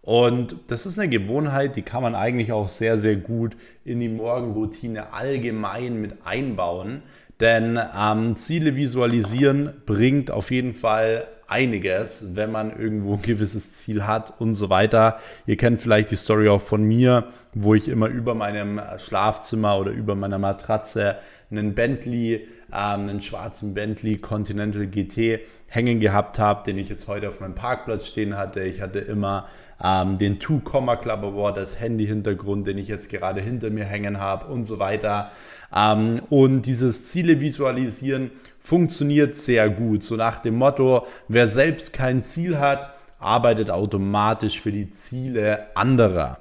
Und 0.02 0.56
das 0.68 0.86
ist 0.86 0.98
eine 0.98 1.10
Gewohnheit, 1.10 1.76
die 1.76 1.82
kann 1.82 2.02
man 2.02 2.16
eigentlich 2.16 2.52
auch 2.52 2.70
sehr, 2.70 2.98
sehr 2.98 3.16
gut 3.16 3.58
in 3.84 4.00
die 4.00 4.10
Morgenroutine 4.10 5.14
allgemein 5.14 6.00
mit 6.00 6.26
einbauen. 6.26 7.04
Denn 7.40 7.80
ähm, 7.98 8.36
Ziele 8.36 8.76
visualisieren 8.76 9.82
bringt 9.86 10.32
auf 10.32 10.52
jeden 10.52 10.74
Fall 10.74 11.28
einiges, 11.48 12.36
wenn 12.36 12.52
man 12.52 12.78
irgendwo 12.78 13.16
ein 13.16 13.22
gewisses 13.22 13.74
Ziel 13.74 14.06
hat 14.06 14.40
und 14.40 14.54
so 14.54 14.70
weiter. 14.70 15.20
Ihr 15.46 15.58
kennt 15.58 15.82
vielleicht 15.82 16.12
die 16.12 16.16
Story 16.16 16.50
auch 16.50 16.62
von 16.62 16.84
mir, 16.84 17.28
wo 17.54 17.74
ich 17.74 17.88
immer 17.88 18.08
über 18.08 18.36
meinem 18.36 18.80
Schlafzimmer 18.98 19.80
oder 19.80 19.92
über 19.92 20.16
meiner 20.16 20.38
Matratze 20.38 21.18
einen 21.50 21.74
Bentley, 21.74 22.48
ähm, 22.72 23.10
einen 23.10 23.22
schwarzen 23.22 23.74
Bentley 23.74 24.18
Continental 24.18 24.86
GT 24.88 25.40
hängen 25.70 26.00
gehabt 26.00 26.40
habe, 26.40 26.64
den 26.64 26.78
ich 26.78 26.90
jetzt 26.90 27.08
heute 27.08 27.28
auf 27.28 27.40
meinem 27.40 27.56
Parkplatz 27.56 28.08
stehen 28.08 28.38
hatte. 28.38 28.62
Ich 28.62 28.82
hatte 28.82 29.00
immer 29.00 29.48
ähm, 29.82 30.18
den 30.18 30.40
Two 30.40 30.60
Comma 30.60 30.96
Club 30.96 31.24
Award 31.24 31.58
als 31.58 31.80
Handy-Hintergrund, 31.80 32.68
den 32.68 32.78
ich 32.78 32.88
jetzt 32.88 33.10
gerade 33.10 33.42
hinter 33.42 33.70
mir 33.70 33.86
hängen 33.86 34.20
habe 34.20 34.48
und 34.48 34.66
so 34.66 34.80
weiter. 34.80 35.32
Ähm, 35.76 36.22
und 36.30 36.64
dieses 36.64 37.06
Ziele 37.06 37.40
visualisieren 37.40 38.32
funktioniert 38.60 39.36
sehr 39.36 39.70
gut. 39.70 40.04
So 40.04 40.16
nach 40.16 40.40
dem 40.40 40.56
Motto, 40.56 41.06
wer 41.28 41.48
selbst 41.48 41.94
kein 41.94 42.24
Ziel 42.24 42.60
hat, 42.60 42.90
arbeitet 43.20 43.70
automatisch 43.70 44.60
für 44.60 44.72
die 44.72 44.90
Ziele 44.90 45.68
anderer. 45.76 46.40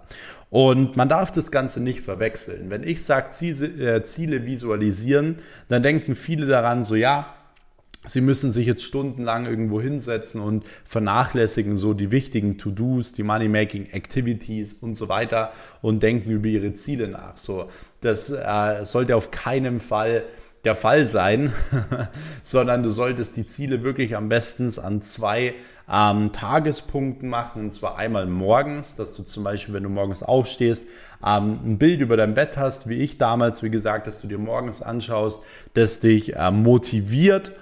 Und 0.50 0.96
man 0.96 1.10
darf 1.10 1.30
das 1.30 1.50
Ganze 1.50 1.80
nicht 1.80 2.00
verwechseln. 2.00 2.70
Wenn 2.70 2.82
ich 2.82 3.04
sage, 3.04 3.28
Ziele, 3.28 4.02
Ziele 4.02 4.46
visualisieren, 4.46 5.36
dann 5.68 5.82
denken 5.82 6.14
viele 6.14 6.46
daran 6.46 6.82
so, 6.82 6.94
ja, 6.94 7.34
Sie 8.06 8.20
müssen 8.20 8.52
sich 8.52 8.66
jetzt 8.66 8.84
stundenlang 8.84 9.46
irgendwo 9.46 9.80
hinsetzen 9.80 10.40
und 10.40 10.64
vernachlässigen 10.84 11.76
so 11.76 11.94
die 11.94 12.10
wichtigen 12.10 12.56
To-Dos, 12.56 13.12
die 13.12 13.24
Money-Making-Activities 13.24 14.74
und 14.74 14.94
so 14.94 15.08
weiter 15.08 15.52
und 15.82 16.02
denken 16.02 16.30
über 16.30 16.46
ihre 16.46 16.72
Ziele 16.74 17.08
nach. 17.08 17.36
So, 17.36 17.68
das 18.00 18.30
äh, 18.30 18.84
sollte 18.84 19.16
auf 19.16 19.30
keinen 19.30 19.80
Fall 19.80 20.24
der 20.64 20.74
Fall 20.74 21.06
sein, 21.06 21.52
sondern 22.42 22.82
du 22.82 22.90
solltest 22.90 23.36
die 23.36 23.46
Ziele 23.46 23.82
wirklich 23.82 24.16
am 24.16 24.28
besten 24.28 24.68
an 24.80 25.02
zwei 25.02 25.54
ähm, 25.90 26.32
Tagespunkten 26.32 27.28
machen. 27.28 27.62
Und 27.62 27.70
zwar 27.70 27.96
einmal 27.96 28.26
morgens, 28.26 28.94
dass 28.94 29.14
du 29.14 29.22
zum 29.22 29.44
Beispiel, 29.44 29.74
wenn 29.74 29.84
du 29.84 29.88
morgens 29.88 30.22
aufstehst, 30.22 30.86
ähm, 31.24 31.60
ein 31.64 31.78
Bild 31.78 32.00
über 32.00 32.16
dein 32.16 32.34
Bett 32.34 32.56
hast, 32.56 32.88
wie 32.88 32.96
ich 32.96 33.18
damals, 33.18 33.62
wie 33.62 33.70
gesagt, 33.70 34.06
dass 34.06 34.20
du 34.20 34.28
dir 34.28 34.38
morgens 34.38 34.82
anschaust, 34.82 35.42
das 35.74 36.00
dich 36.00 36.36
äh, 36.36 36.50
motiviert 36.50 37.52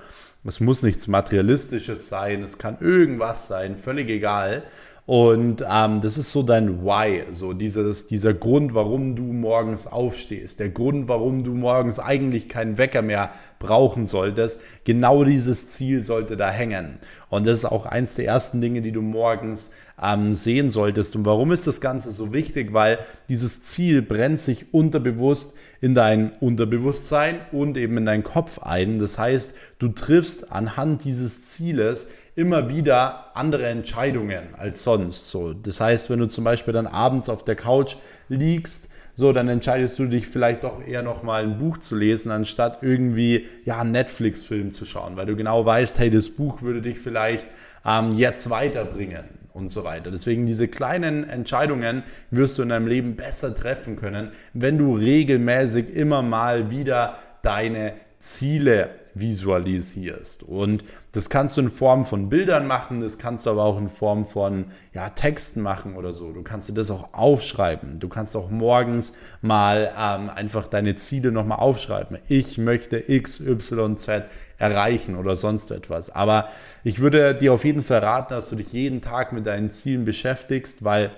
es 0.46 0.60
muss 0.60 0.82
nichts 0.82 1.06
Materialistisches 1.06 2.08
sein, 2.08 2.42
es 2.42 2.58
kann 2.58 2.78
irgendwas 2.80 3.46
sein, 3.46 3.76
völlig 3.76 4.08
egal. 4.08 4.62
Und 5.06 5.64
ähm, 5.70 6.00
das 6.00 6.18
ist 6.18 6.32
so 6.32 6.42
dein 6.42 6.84
Why, 6.84 7.26
so 7.30 7.52
dieses, 7.52 8.08
dieser 8.08 8.34
Grund, 8.34 8.74
warum 8.74 9.14
du 9.14 9.22
morgens 9.22 9.86
aufstehst, 9.86 10.58
der 10.58 10.70
Grund, 10.70 11.06
warum 11.06 11.44
du 11.44 11.54
morgens 11.54 12.00
eigentlich 12.00 12.48
keinen 12.48 12.76
Wecker 12.76 13.02
mehr 13.02 13.30
brauchen 13.60 14.06
solltest. 14.06 14.60
Genau 14.82 15.22
dieses 15.22 15.68
Ziel 15.68 16.02
sollte 16.02 16.36
da 16.36 16.50
hängen. 16.50 16.98
Und 17.28 17.46
das 17.46 17.58
ist 17.58 17.64
auch 17.66 17.86
eins 17.86 18.16
der 18.16 18.26
ersten 18.26 18.60
Dinge, 18.60 18.82
die 18.82 18.90
du 18.90 19.00
morgens 19.00 19.70
ähm, 20.02 20.32
sehen 20.32 20.70
solltest. 20.70 21.14
Und 21.14 21.24
warum 21.24 21.52
ist 21.52 21.68
das 21.68 21.80
Ganze 21.80 22.10
so 22.10 22.32
wichtig? 22.32 22.72
Weil 22.72 22.98
dieses 23.28 23.62
Ziel 23.62 24.02
brennt 24.02 24.40
sich 24.40 24.74
unterbewusst 24.74 25.54
in 25.80 25.94
dein 25.94 26.32
Unterbewusstsein 26.40 27.40
und 27.52 27.76
eben 27.76 27.98
in 27.98 28.06
deinen 28.06 28.22
Kopf 28.22 28.58
ein. 28.58 28.98
Das 28.98 29.18
heißt, 29.18 29.54
du 29.78 29.88
triffst 29.88 30.52
anhand 30.52 31.04
dieses 31.04 31.44
Zieles 31.44 32.08
immer 32.34 32.68
wieder 32.68 33.36
andere 33.36 33.66
Entscheidungen 33.66 34.54
als 34.56 34.82
sonst. 34.82 35.28
So, 35.28 35.52
das 35.52 35.80
heißt, 35.80 36.10
wenn 36.10 36.18
du 36.18 36.28
zum 36.28 36.44
Beispiel 36.44 36.74
dann 36.74 36.86
abends 36.86 37.28
auf 37.28 37.44
der 37.44 37.56
Couch 37.56 37.96
liegst, 38.28 38.88
so, 39.18 39.32
dann 39.32 39.48
entscheidest 39.48 39.98
du 39.98 40.04
dich 40.04 40.26
vielleicht 40.26 40.62
doch 40.62 40.86
eher 40.86 41.02
nochmal 41.02 41.42
ein 41.42 41.56
Buch 41.56 41.78
zu 41.78 41.96
lesen, 41.96 42.30
anstatt 42.30 42.82
irgendwie, 42.82 43.46
ja, 43.64 43.80
einen 43.80 43.92
Netflix-Film 43.92 44.72
zu 44.72 44.84
schauen, 44.84 45.16
weil 45.16 45.24
du 45.24 45.34
genau 45.36 45.64
weißt, 45.64 45.98
hey, 45.98 46.10
das 46.10 46.28
Buch 46.28 46.60
würde 46.60 46.82
dich 46.82 46.98
vielleicht 46.98 47.48
ähm, 47.86 48.12
jetzt 48.12 48.50
weiterbringen 48.50 49.24
und 49.56 49.68
so 49.68 49.84
weiter. 49.84 50.10
Deswegen 50.10 50.46
diese 50.46 50.68
kleinen 50.68 51.28
Entscheidungen 51.28 52.04
wirst 52.30 52.58
du 52.58 52.62
in 52.62 52.68
deinem 52.68 52.86
Leben 52.86 53.16
besser 53.16 53.54
treffen 53.54 53.96
können, 53.96 54.30
wenn 54.52 54.78
du 54.78 54.94
regelmäßig 54.94 55.90
immer 55.94 56.22
mal 56.22 56.70
wieder 56.70 57.16
deine 57.42 57.94
Ziele 58.18 58.90
visualisierst. 59.18 60.42
Und 60.42 60.84
das 61.12 61.30
kannst 61.30 61.56
du 61.56 61.62
in 61.62 61.70
Form 61.70 62.04
von 62.04 62.28
Bildern 62.28 62.66
machen, 62.66 63.00
das 63.00 63.18
kannst 63.18 63.46
du 63.46 63.50
aber 63.50 63.64
auch 63.64 63.78
in 63.78 63.88
Form 63.88 64.26
von 64.26 64.66
ja, 64.92 65.08
Texten 65.10 65.62
machen 65.62 65.96
oder 65.96 66.12
so. 66.12 66.32
Du 66.32 66.42
kannst 66.42 66.68
dir 66.68 66.74
das 66.74 66.90
auch 66.90 67.12
aufschreiben. 67.12 67.98
Du 67.98 68.08
kannst 68.08 68.36
auch 68.36 68.50
morgens 68.50 69.14
mal 69.40 69.90
ähm, 69.98 70.30
einfach 70.30 70.66
deine 70.66 70.94
Ziele 70.96 71.32
nochmal 71.32 71.58
aufschreiben. 71.58 72.18
Ich 72.28 72.58
möchte 72.58 73.10
X, 73.10 73.40
Y, 73.40 73.96
Z 73.96 74.24
erreichen 74.58 75.16
oder 75.16 75.36
sonst 75.36 75.70
etwas. 75.70 76.10
Aber 76.10 76.48
ich 76.84 77.00
würde 77.00 77.34
dir 77.34 77.52
auf 77.52 77.64
jeden 77.64 77.82
Fall 77.82 78.00
raten, 78.00 78.34
dass 78.34 78.50
du 78.50 78.56
dich 78.56 78.72
jeden 78.72 79.00
Tag 79.00 79.32
mit 79.32 79.46
deinen 79.46 79.70
Zielen 79.70 80.04
beschäftigst, 80.04 80.84
weil 80.84 81.10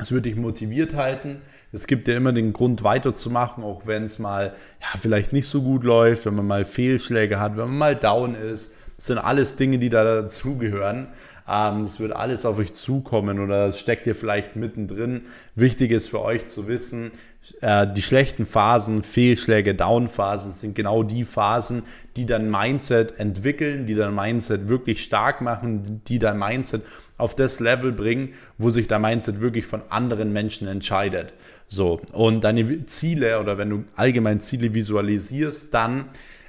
es 0.00 0.12
wird 0.12 0.26
dich 0.26 0.36
motiviert 0.36 0.94
halten. 0.94 1.42
Es 1.72 1.86
gibt 1.86 2.06
dir 2.06 2.16
immer 2.16 2.32
den 2.32 2.52
Grund 2.52 2.82
weiterzumachen, 2.82 3.62
auch 3.62 3.86
wenn 3.86 4.04
es 4.04 4.18
mal 4.18 4.54
ja, 4.80 4.98
vielleicht 4.98 5.32
nicht 5.32 5.48
so 5.48 5.62
gut 5.62 5.84
läuft, 5.84 6.26
wenn 6.26 6.34
man 6.34 6.46
mal 6.46 6.64
Fehlschläge 6.64 7.38
hat, 7.38 7.52
wenn 7.52 7.68
man 7.68 7.78
mal 7.78 7.96
down 7.96 8.34
ist. 8.34 8.72
Das 8.96 9.06
sind 9.06 9.18
alles 9.18 9.56
Dinge, 9.56 9.78
die 9.78 9.88
da 9.88 10.04
dazugehören. 10.04 11.08
Ähm, 11.48 11.82
das 11.82 12.00
wird 12.00 12.12
alles 12.12 12.44
auf 12.44 12.58
euch 12.58 12.72
zukommen 12.72 13.38
oder 13.40 13.72
steckt 13.72 14.06
ihr 14.06 14.14
vielleicht 14.14 14.56
mittendrin. 14.56 15.22
Wichtig 15.54 15.90
ist 15.90 16.08
für 16.08 16.22
euch 16.22 16.46
zu 16.46 16.68
wissen, 16.68 17.12
äh, 17.60 17.86
die 17.92 18.02
schlechten 18.02 18.46
Phasen, 18.46 19.02
Fehlschläge, 19.02 19.74
Downphasen 19.74 20.52
sind 20.52 20.74
genau 20.74 21.02
die 21.02 21.24
Phasen, 21.24 21.82
die 22.16 22.26
dein 22.26 22.50
Mindset 22.50 23.18
entwickeln, 23.18 23.86
die 23.86 23.94
dein 23.94 24.14
Mindset 24.14 24.68
wirklich 24.68 25.02
stark 25.04 25.40
machen, 25.40 26.02
die 26.06 26.18
dein 26.18 26.38
Mindset 26.38 26.82
auf 27.16 27.34
das 27.34 27.60
Level 27.60 27.92
bringen, 27.92 28.34
wo 28.58 28.70
sich 28.70 28.88
dein 28.88 29.02
Mindset 29.02 29.40
wirklich 29.40 29.66
von 29.66 29.82
anderen 29.90 30.32
Menschen 30.32 30.68
entscheidet. 30.68 31.34
So, 31.68 32.00
und 32.12 32.44
deine 32.44 32.86
Ziele 32.86 33.40
oder 33.40 33.56
wenn 33.58 33.70
du 33.70 33.84
allgemein 33.94 34.40
Ziele 34.40 34.74
visualisierst, 34.74 35.72
dann 35.72 36.06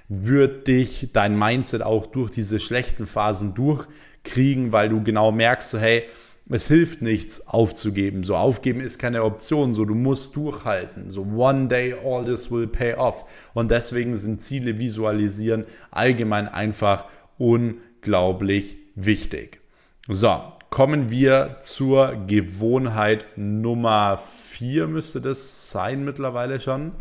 wird 0.09 0.67
dich 0.67 1.09
dein 1.13 1.37
Mindset 1.37 1.83
auch 1.83 2.05
durch 2.05 2.31
diese 2.31 2.59
schlechten 2.59 3.05
Phasen 3.05 3.53
durchkriegen, 3.53 4.71
weil 4.71 4.89
du 4.89 5.03
genau 5.03 5.31
merkst, 5.31 5.69
so, 5.69 5.79
hey, 5.79 6.03
es 6.49 6.67
hilft 6.67 7.01
nichts 7.01 7.47
aufzugeben. 7.47 8.23
So 8.23 8.35
aufgeben 8.35 8.81
ist 8.81 8.99
keine 8.99 9.23
Option. 9.23 9.73
So 9.73 9.85
du 9.85 9.95
musst 9.95 10.35
durchhalten. 10.35 11.09
So 11.09 11.21
one 11.21 11.67
day 11.67 11.93
all 11.93 12.25
this 12.25 12.51
will 12.51 12.67
pay 12.67 12.93
off. 12.95 13.25
Und 13.53 13.71
deswegen 13.71 14.13
sind 14.15 14.41
Ziele 14.41 14.79
visualisieren 14.79 15.65
allgemein 15.91 16.47
einfach 16.47 17.05
unglaublich 17.37 18.77
wichtig. 18.95 19.61
So, 20.07 20.41
kommen 20.69 21.11
wir 21.11 21.57
zur 21.59 22.25
Gewohnheit 22.27 23.25
Nummer 23.35 24.17
4, 24.17 24.87
müsste 24.87 25.21
das 25.21 25.69
sein 25.69 26.03
mittlerweile 26.03 26.59
schon. 26.59 26.93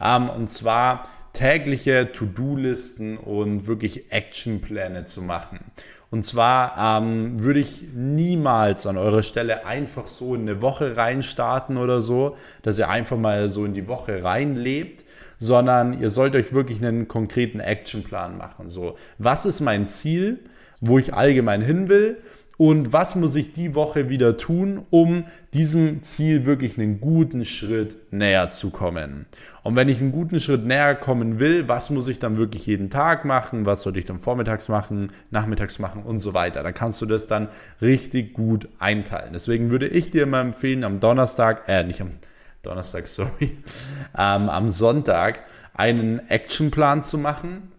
Ähm, 0.00 0.28
und 0.30 0.48
zwar 0.48 1.08
tägliche 1.32 2.12
To-Do-Listen 2.12 3.16
und 3.18 3.66
wirklich 3.66 4.12
Actionpläne 4.12 5.04
zu 5.04 5.22
machen. 5.22 5.60
Und 6.10 6.24
zwar 6.24 7.00
ähm, 7.02 7.42
würde 7.42 7.60
ich 7.60 7.84
niemals 7.94 8.86
an 8.86 8.96
eurer 8.96 9.22
Stelle 9.22 9.66
einfach 9.66 10.08
so 10.08 10.34
in 10.34 10.42
eine 10.42 10.62
Woche 10.62 10.96
reinstarten 10.96 11.76
oder 11.76 12.00
so, 12.00 12.36
dass 12.62 12.78
ihr 12.78 12.88
einfach 12.88 13.18
mal 13.18 13.48
so 13.48 13.64
in 13.66 13.74
die 13.74 13.88
Woche 13.88 14.24
reinlebt, 14.24 15.04
sondern 15.38 16.00
ihr 16.00 16.08
sollt 16.08 16.34
euch 16.34 16.52
wirklich 16.52 16.78
einen 16.78 17.08
konkreten 17.08 17.60
Actionplan 17.60 18.38
machen. 18.38 18.68
So, 18.68 18.96
was 19.18 19.44
ist 19.44 19.60
mein 19.60 19.86
Ziel, 19.86 20.40
wo 20.80 20.98
ich 20.98 21.12
allgemein 21.12 21.60
hin 21.60 21.88
will? 21.88 22.18
Und 22.58 22.92
was 22.92 23.14
muss 23.14 23.36
ich 23.36 23.52
die 23.52 23.76
Woche 23.76 24.08
wieder 24.08 24.36
tun, 24.36 24.84
um 24.90 25.24
diesem 25.54 26.02
Ziel 26.02 26.44
wirklich 26.44 26.76
einen 26.76 27.00
guten 27.00 27.44
Schritt 27.44 27.96
näher 28.12 28.50
zu 28.50 28.70
kommen. 28.70 29.26
Und 29.62 29.76
wenn 29.76 29.88
ich 29.88 30.00
einen 30.00 30.10
guten 30.10 30.40
Schritt 30.40 30.66
näher 30.66 30.96
kommen 30.96 31.38
will, 31.38 31.68
was 31.68 31.88
muss 31.88 32.08
ich 32.08 32.18
dann 32.18 32.36
wirklich 32.36 32.66
jeden 32.66 32.90
Tag 32.90 33.24
machen, 33.24 33.64
was 33.64 33.82
sollte 33.82 34.00
ich 34.00 34.06
dann 34.06 34.18
vormittags 34.18 34.68
machen, 34.68 35.12
nachmittags 35.30 35.78
machen 35.78 36.02
und 36.02 36.18
so 36.18 36.34
weiter. 36.34 36.64
Da 36.64 36.72
kannst 36.72 37.00
du 37.00 37.06
das 37.06 37.28
dann 37.28 37.48
richtig 37.80 38.34
gut 38.34 38.68
einteilen. 38.80 39.32
Deswegen 39.32 39.70
würde 39.70 39.86
ich 39.86 40.10
dir 40.10 40.24
immer 40.24 40.40
empfehlen, 40.40 40.82
am 40.82 40.98
Donnerstag, 40.98 41.68
äh, 41.68 41.84
nicht 41.84 42.00
am 42.00 42.10
Donnerstag, 42.62 43.06
sorry, 43.06 43.56
ähm, 44.18 44.48
am 44.48 44.68
Sonntag 44.68 45.44
einen 45.74 46.28
Actionplan 46.28 47.04
zu 47.04 47.18
machen 47.18 47.70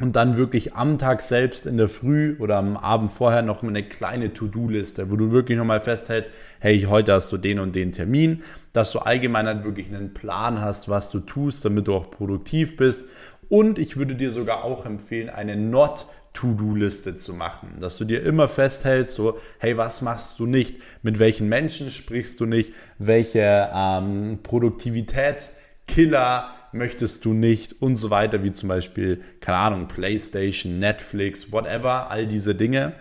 und 0.00 0.16
dann 0.16 0.36
wirklich 0.36 0.74
am 0.74 0.98
Tag 0.98 1.22
selbst 1.22 1.66
in 1.66 1.76
der 1.76 1.88
Früh 1.88 2.36
oder 2.38 2.56
am 2.56 2.76
Abend 2.76 3.10
vorher 3.10 3.42
noch 3.42 3.62
eine 3.62 3.82
kleine 3.82 4.32
To-Do-Liste, 4.32 5.10
wo 5.10 5.16
du 5.16 5.32
wirklich 5.32 5.58
nochmal 5.58 5.80
festhältst, 5.80 6.30
hey, 6.60 6.80
heute 6.82 7.14
hast 7.14 7.32
du 7.32 7.36
den 7.36 7.58
und 7.58 7.74
den 7.74 7.92
Termin, 7.92 8.42
dass 8.72 8.92
du 8.92 9.00
allgemein 9.00 9.46
halt 9.46 9.64
wirklich 9.64 9.88
einen 9.88 10.14
Plan 10.14 10.60
hast, 10.60 10.88
was 10.88 11.10
du 11.10 11.20
tust, 11.20 11.64
damit 11.64 11.88
du 11.88 11.94
auch 11.94 12.10
produktiv 12.10 12.76
bist. 12.76 13.06
Und 13.48 13.78
ich 13.78 13.96
würde 13.96 14.14
dir 14.14 14.30
sogar 14.30 14.62
auch 14.62 14.86
empfehlen, 14.86 15.30
eine 15.30 15.56
Not 15.56 16.06
To-Do-Liste 16.34 17.16
zu 17.16 17.34
machen, 17.34 17.78
dass 17.80 17.98
du 17.98 18.04
dir 18.04 18.22
immer 18.22 18.46
festhältst, 18.46 19.14
so, 19.14 19.38
hey, 19.58 19.76
was 19.76 20.02
machst 20.02 20.38
du 20.38 20.46
nicht, 20.46 20.76
mit 21.02 21.18
welchen 21.18 21.48
Menschen 21.48 21.90
sprichst 21.90 22.38
du 22.38 22.46
nicht, 22.46 22.72
welche 22.98 23.68
ähm, 23.74 24.38
Produktivitätskiller 24.44 26.54
möchtest 26.72 27.24
du 27.24 27.32
nicht 27.32 27.80
und 27.80 27.96
so 27.96 28.10
weiter, 28.10 28.42
wie 28.42 28.52
zum 28.52 28.68
Beispiel, 28.68 29.22
keine 29.40 29.58
Ahnung, 29.58 29.88
PlayStation, 29.88 30.78
Netflix, 30.78 31.52
whatever, 31.52 32.10
all 32.10 32.26
diese 32.26 32.54
Dinge. 32.54 32.94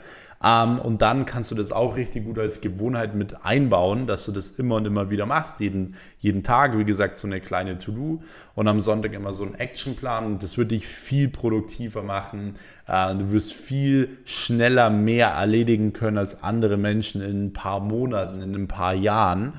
Ähm, 0.44 0.78
und 0.80 1.02
dann 1.02 1.26
kannst 1.26 1.50
du 1.50 1.56
das 1.56 1.72
auch 1.72 1.98
richtig 1.98 2.26
gut 2.26 2.38
als 2.38 2.62
Gewohnheit 2.62 3.16
mit 3.16 3.44
einbauen, 3.44 4.06
dass 4.06 4.26
du 4.26 4.32
das 4.32 4.52
immer 4.52 4.76
und 4.76 4.86
immer 4.86 5.10
wieder 5.10 5.26
machst. 5.26 5.60
Jeden, 5.60 5.96
jeden 6.20 6.44
Tag, 6.44 6.78
wie 6.78 6.86
gesagt, 6.86 7.18
so 7.18 7.28
eine 7.28 7.42
kleine 7.42 7.78
To-Do 7.78 8.22
und 8.54 8.68
am 8.68 8.80
Sonntag 8.80 9.14
immer 9.14 9.34
so 9.34 9.46
ein 9.46 9.56
Actionplan. 9.56 10.38
Das 10.38 10.58
wird 10.58 10.72
dich 10.72 10.86
viel 10.86 11.28
produktiver 11.28 12.04
machen. 12.04 12.56
Äh, 12.88 13.16
du 13.16 13.32
wirst 13.32 13.54
viel 13.54 14.20
schneller 14.26 14.90
mehr 14.90 15.30
erledigen 15.30 15.94
können 15.94 16.20
als 16.20 16.44
andere 16.44 16.78
Menschen 16.78 17.22
in 17.22 17.48
ein 17.48 17.54
paar 17.54 17.80
Monaten, 17.80 18.42
in 18.42 18.56
ein 18.56 18.68
paar 18.68 18.94
Jahren. 18.94 19.54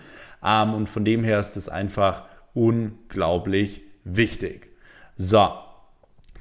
Ähm, 0.45 0.75
und 0.75 0.89
von 0.89 1.05
dem 1.05 1.25
her 1.25 1.41
ist 1.41 1.57
es 1.57 1.69
einfach 1.69 2.23
unglaublich 2.55 3.83
wichtig. 4.17 4.69
So, 5.17 5.49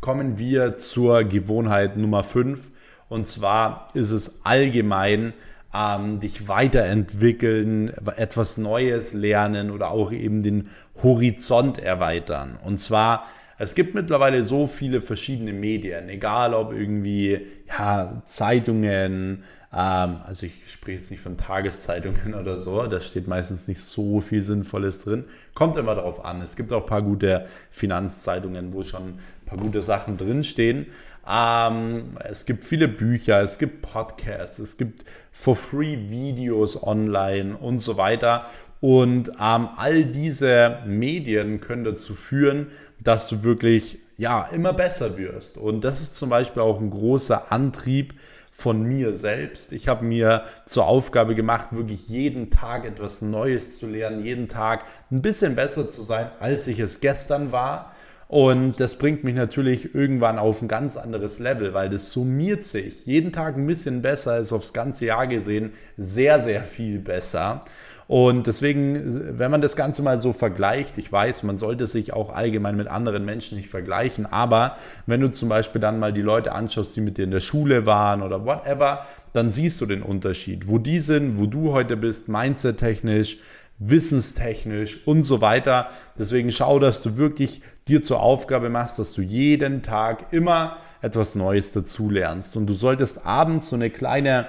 kommen 0.01 0.37
wir 0.37 0.77
zur 0.77 1.23
Gewohnheit 1.23 1.97
Nummer 1.97 2.23
5. 2.23 2.71
Und 3.09 3.25
zwar 3.25 3.89
ist 3.93 4.11
es 4.11 4.41
allgemein 4.43 5.33
ähm, 5.73 6.19
dich 6.19 6.47
weiterentwickeln, 6.47 7.93
etwas 8.15 8.57
Neues 8.57 9.13
lernen 9.13 9.71
oder 9.71 9.91
auch 9.91 10.11
eben 10.11 10.43
den 10.43 10.69
Horizont 11.01 11.77
erweitern. 11.77 12.57
Und 12.63 12.77
zwar, 12.77 13.25
es 13.57 13.75
gibt 13.75 13.95
mittlerweile 13.95 14.43
so 14.43 14.67
viele 14.67 15.01
verschiedene 15.01 15.53
Medien, 15.53 16.09
egal 16.09 16.53
ob 16.53 16.73
irgendwie 16.73 17.47
ja, 17.67 18.21
Zeitungen, 18.25 19.43
also 19.69 20.45
ich 20.45 20.71
spreche 20.71 20.97
jetzt 20.97 21.11
nicht 21.11 21.19
von 21.19 21.35
Tageszeitungen 21.35 22.33
oder 22.39 22.57
so, 22.57 22.85
da 22.87 23.01
steht 23.01 23.27
meistens 23.27 23.67
nicht 23.67 23.81
so 23.81 24.21
viel 24.21 24.41
Sinnvolles 24.41 25.03
drin. 25.03 25.25
Kommt 25.53 25.75
immer 25.75 25.95
darauf 25.95 26.23
an. 26.23 26.41
Es 26.41 26.55
gibt 26.55 26.71
auch 26.71 26.81
ein 26.81 26.87
paar 26.87 27.01
gute 27.01 27.47
Finanzzeitungen, 27.69 28.73
wo 28.73 28.83
schon 28.83 29.03
ein 29.03 29.45
paar 29.45 29.57
gute 29.57 29.81
Sachen 29.81 30.17
drinstehen. 30.17 30.87
Ähm, 31.29 32.17
es 32.23 32.45
gibt 32.45 32.63
viele 32.63 32.87
Bücher, 32.87 33.41
es 33.41 33.57
gibt 33.57 33.81
Podcasts, 33.81 34.59
es 34.59 34.77
gibt 34.77 35.03
for 35.33 35.55
free 35.55 36.09
Videos 36.09 36.81
online 36.81 37.57
und 37.57 37.79
so 37.79 37.97
weiter. 37.97 38.45
Und 38.79 39.29
ähm, 39.29 39.69
all 39.75 40.05
diese 40.05 40.79
Medien 40.85 41.59
können 41.59 41.83
dazu 41.83 42.13
führen, 42.13 42.67
dass 42.99 43.27
du 43.27 43.43
wirklich 43.43 43.99
ja 44.17 44.43
immer 44.43 44.73
besser 44.73 45.17
wirst. 45.17 45.57
Und 45.57 45.83
das 45.83 46.01
ist 46.01 46.15
zum 46.15 46.29
Beispiel 46.29 46.61
auch 46.61 46.79
ein 46.79 46.89
großer 46.89 47.51
Antrieb 47.51 48.13
von 48.57 48.81
mir 48.81 49.13
selbst. 49.13 49.71
Ich 49.71 49.87
habe 49.87 50.03
mir 50.03 50.45
zur 50.65 50.87
Aufgabe 50.87 51.35
gemacht, 51.35 51.75
wirklich 51.75 52.09
jeden 52.09 52.49
Tag 52.49 52.85
etwas 52.85 53.21
Neues 53.21 53.77
zu 53.77 53.85
lernen, 53.85 54.23
jeden 54.23 54.47
Tag 54.47 54.83
ein 55.11 55.21
bisschen 55.21 55.53
besser 55.53 55.87
zu 55.87 56.01
sein, 56.01 56.31
als 56.39 56.65
ich 56.65 56.79
es 56.79 56.99
gestern 56.99 57.51
war. 57.51 57.93
Und 58.27 58.79
das 58.79 58.95
bringt 58.95 59.23
mich 59.23 59.35
natürlich 59.35 59.93
irgendwann 59.93 60.39
auf 60.39 60.63
ein 60.63 60.67
ganz 60.67 60.97
anderes 60.97 61.37
Level, 61.37 61.75
weil 61.75 61.89
das 61.89 62.09
summiert 62.09 62.63
sich. 62.63 63.05
Jeden 63.05 63.31
Tag 63.31 63.57
ein 63.57 63.67
bisschen 63.67 64.01
besser 64.01 64.39
ist 64.39 64.51
aufs 64.51 64.73
ganze 64.73 65.05
Jahr 65.05 65.27
gesehen 65.27 65.73
sehr, 65.95 66.41
sehr 66.41 66.63
viel 66.63 66.97
besser. 66.97 67.61
Und 68.07 68.47
deswegen, 68.47 69.37
wenn 69.37 69.51
man 69.51 69.59
das 69.59 69.75
Ganze 69.75 70.01
mal 70.01 70.19
so 70.21 70.31
vergleicht, 70.31 70.97
ich 70.97 71.11
weiß, 71.11 71.43
man 71.43 71.57
sollte 71.57 71.85
sich 71.87 72.13
auch 72.13 72.29
allgemein 72.29 72.77
mit 72.77 72.87
anderen 72.87 73.25
Menschen 73.25 73.57
nicht 73.57 73.69
vergleichen, 73.69 74.25
aber 74.25 74.77
wenn 75.07 75.19
du 75.19 75.29
zum 75.29 75.49
Beispiel 75.49 75.81
dann 75.81 75.99
mal 75.99 76.13
die 76.13 76.21
Leute 76.21 76.53
anschaust, 76.53 76.95
die 76.95 77.01
mit 77.01 77.17
dir 77.17 77.25
in 77.25 77.31
der 77.31 77.41
Schule 77.41 77.85
waren 77.85 78.21
oder 78.21 78.45
whatever, 78.45 79.05
dann 79.33 79.51
siehst 79.51 79.81
du 79.81 79.85
den 79.85 80.01
Unterschied, 80.01 80.69
wo 80.69 80.77
die 80.77 80.99
sind, 80.99 81.37
wo 81.37 81.47
du 81.47 81.73
heute 81.73 81.97
bist, 81.97 82.29
mindset-technisch, 82.29 83.39
wissenstechnisch 83.79 85.05
und 85.05 85.23
so 85.23 85.41
weiter. 85.41 85.89
Deswegen 86.17 86.51
schau, 86.51 86.79
dass 86.79 87.03
du 87.03 87.17
wirklich 87.17 87.61
dir 87.87 88.01
zur 88.01 88.21
Aufgabe 88.21 88.69
machst, 88.69 88.99
dass 88.99 89.13
du 89.13 89.21
jeden 89.21 89.83
Tag 89.83 90.31
immer 90.31 90.77
etwas 91.01 91.35
Neues 91.35 91.73
dazu 91.73 92.09
lernst. 92.09 92.55
Und 92.57 92.67
du 92.67 92.73
solltest 92.73 93.25
abends 93.25 93.69
so 93.69 93.75
eine 93.75 93.89
kleine, 93.89 94.47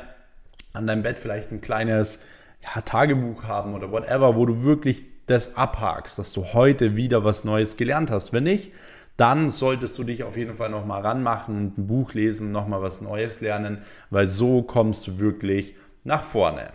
an 0.72 0.86
deinem 0.86 1.02
Bett 1.02 1.18
vielleicht 1.18 1.50
ein 1.52 1.60
kleines 1.60 2.20
ja, 2.62 2.80
Tagebuch 2.82 3.44
haben 3.44 3.74
oder 3.74 3.90
whatever, 3.90 4.36
wo 4.36 4.46
du 4.46 4.62
wirklich 4.62 5.04
das 5.26 5.56
abhakst, 5.56 6.18
dass 6.18 6.32
du 6.32 6.52
heute 6.52 6.96
wieder 6.96 7.24
was 7.24 7.44
Neues 7.44 7.76
gelernt 7.76 8.10
hast. 8.10 8.32
Wenn 8.32 8.44
nicht, 8.44 8.72
dann 9.16 9.50
solltest 9.50 9.98
du 9.98 10.04
dich 10.04 10.24
auf 10.24 10.36
jeden 10.36 10.54
Fall 10.54 10.70
nochmal 10.70 11.02
ranmachen, 11.02 11.74
ein 11.76 11.86
Buch 11.86 12.14
lesen, 12.14 12.52
nochmal 12.52 12.82
was 12.82 13.00
Neues 13.00 13.40
lernen, 13.40 13.82
weil 14.10 14.26
so 14.26 14.62
kommst 14.62 15.06
du 15.06 15.18
wirklich 15.18 15.74
nach 16.04 16.22
vorne. 16.22 16.68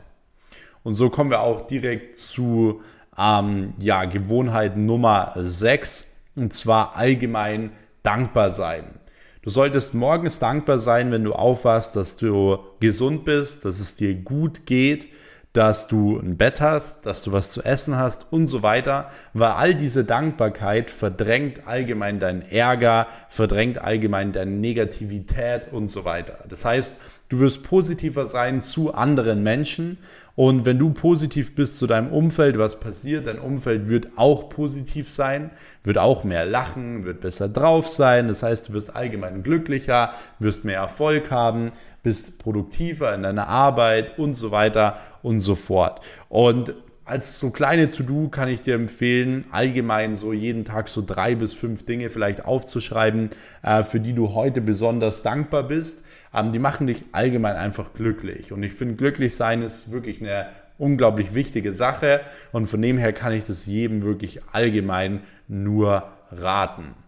Und 0.83 0.95
so 0.95 1.09
kommen 1.09 1.29
wir 1.29 1.39
auch 1.39 1.61
direkt 1.61 2.17
zu 2.17 2.81
ähm, 3.17 3.73
ja, 3.79 4.05
Gewohnheit 4.05 4.75
Nummer 4.77 5.33
6 5.35 6.05
und 6.35 6.53
zwar 6.53 6.95
allgemein 6.95 7.71
dankbar 8.03 8.51
sein. 8.51 8.99
Du 9.41 9.49
solltest 9.49 9.93
morgens 9.93 10.39
dankbar 10.39 10.79
sein, 10.79 11.11
wenn 11.11 11.23
du 11.23 11.33
aufwachst, 11.33 11.95
dass 11.95 12.17
du 12.17 12.59
gesund 12.79 13.25
bist, 13.25 13.65
dass 13.65 13.79
es 13.79 13.95
dir 13.95 14.15
gut 14.15 14.65
geht, 14.65 15.07
dass 15.53 15.87
du 15.87 16.19
ein 16.19 16.35
Bett 16.35 16.61
hast, 16.61 17.05
dass 17.05 17.23
du 17.23 17.31
was 17.31 17.51
zu 17.51 17.61
essen 17.61 17.95
hast 17.95 18.31
und 18.31 18.47
so 18.47 18.63
weiter, 18.63 19.09
weil 19.33 19.51
all 19.51 19.75
diese 19.75 20.03
Dankbarkeit 20.03 20.89
verdrängt 20.89 21.67
allgemein 21.67 22.19
deinen 22.19 22.41
Ärger, 22.41 23.07
verdrängt 23.29 23.79
allgemein 23.79 24.31
deine 24.31 24.51
Negativität 24.51 25.71
und 25.71 25.87
so 25.87 26.05
weiter. 26.05 26.39
Das 26.49 26.65
heißt, 26.65 26.97
du 27.29 27.39
wirst 27.39 27.63
positiver 27.63 28.25
sein 28.25 28.63
zu 28.63 28.95
anderen 28.95 29.43
Menschen 29.43 29.99
und 30.35 30.65
wenn 30.65 30.79
du 30.79 30.89
positiv 30.89 31.53
bist 31.53 31.77
zu 31.77 31.85
deinem 31.85 32.11
Umfeld, 32.11 32.57
was 32.57 32.79
passiert? 32.79 33.27
Dein 33.27 33.37
Umfeld 33.37 33.87
wird 33.87 34.07
auch 34.15 34.49
positiv 34.49 35.07
sein, 35.07 35.51
wird 35.83 35.99
auch 35.99 36.23
mehr 36.23 36.47
lachen, 36.47 37.03
wird 37.03 37.21
besser 37.21 37.47
drauf 37.47 37.87
sein. 37.89 38.27
Das 38.27 38.41
heißt, 38.41 38.69
du 38.69 38.73
wirst 38.73 38.95
allgemein 38.95 39.43
glücklicher, 39.43 40.13
wirst 40.39 40.65
mehr 40.65 40.79
Erfolg 40.79 41.29
haben, 41.29 41.71
bist 42.03 42.37
produktiver 42.37 43.15
in 43.15 43.23
deiner 43.23 43.47
Arbeit 43.47 44.19
und 44.19 44.33
so 44.33 44.51
weiter 44.51 44.97
und 45.21 45.39
so 45.39 45.55
fort. 45.55 46.01
Und 46.29 46.73
als 47.05 47.39
so 47.39 47.49
kleine 47.49 47.91
To-Do 47.91 48.29
kann 48.29 48.47
ich 48.47 48.61
dir 48.61 48.75
empfehlen, 48.75 49.45
allgemein 49.51 50.13
so 50.13 50.31
jeden 50.31 50.63
Tag 50.63 50.87
so 50.87 51.03
drei 51.05 51.35
bis 51.35 51.53
fünf 51.53 51.85
Dinge 51.85 52.09
vielleicht 52.09 52.45
aufzuschreiben, 52.45 53.29
äh, 53.61 53.83
für 53.83 53.99
die 53.99 54.13
du 54.13 54.33
heute 54.33 54.61
besonders 54.61 55.21
dankbar 55.21 55.63
bist. 55.63 56.05
Ähm, 56.33 56.51
die 56.51 56.59
machen 56.59 56.87
dich 56.87 57.03
allgemein 57.11 57.55
einfach 57.55 57.93
glücklich. 57.93 58.53
Und 58.53 58.63
ich 58.63 58.73
finde, 58.73 58.95
glücklich 58.95 59.35
sein 59.35 59.61
ist 59.61 59.91
wirklich 59.91 60.21
eine 60.21 60.47
unglaublich 60.77 61.33
wichtige 61.33 61.73
Sache. 61.73 62.21
Und 62.53 62.67
von 62.67 62.81
dem 62.81 62.97
her 62.97 63.11
kann 63.11 63.33
ich 63.33 63.43
das 63.43 63.65
jedem 63.65 64.03
wirklich 64.03 64.41
allgemein 64.53 65.21
nur 65.47 66.09
raten. 66.31 67.02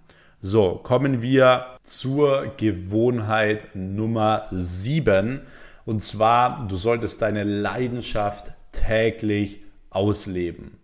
So, 0.48 0.80
kommen 0.84 1.24
wir 1.24 1.66
zur 1.82 2.54
Gewohnheit 2.56 3.70
Nummer 3.74 4.46
7. 4.52 5.42
Und 5.86 6.02
zwar, 6.02 6.68
du 6.68 6.76
solltest 6.76 7.24
deine 7.24 7.44
Leidenschaft 7.44 8.54
täglich 8.72 9.64
ausleben. 9.90 10.78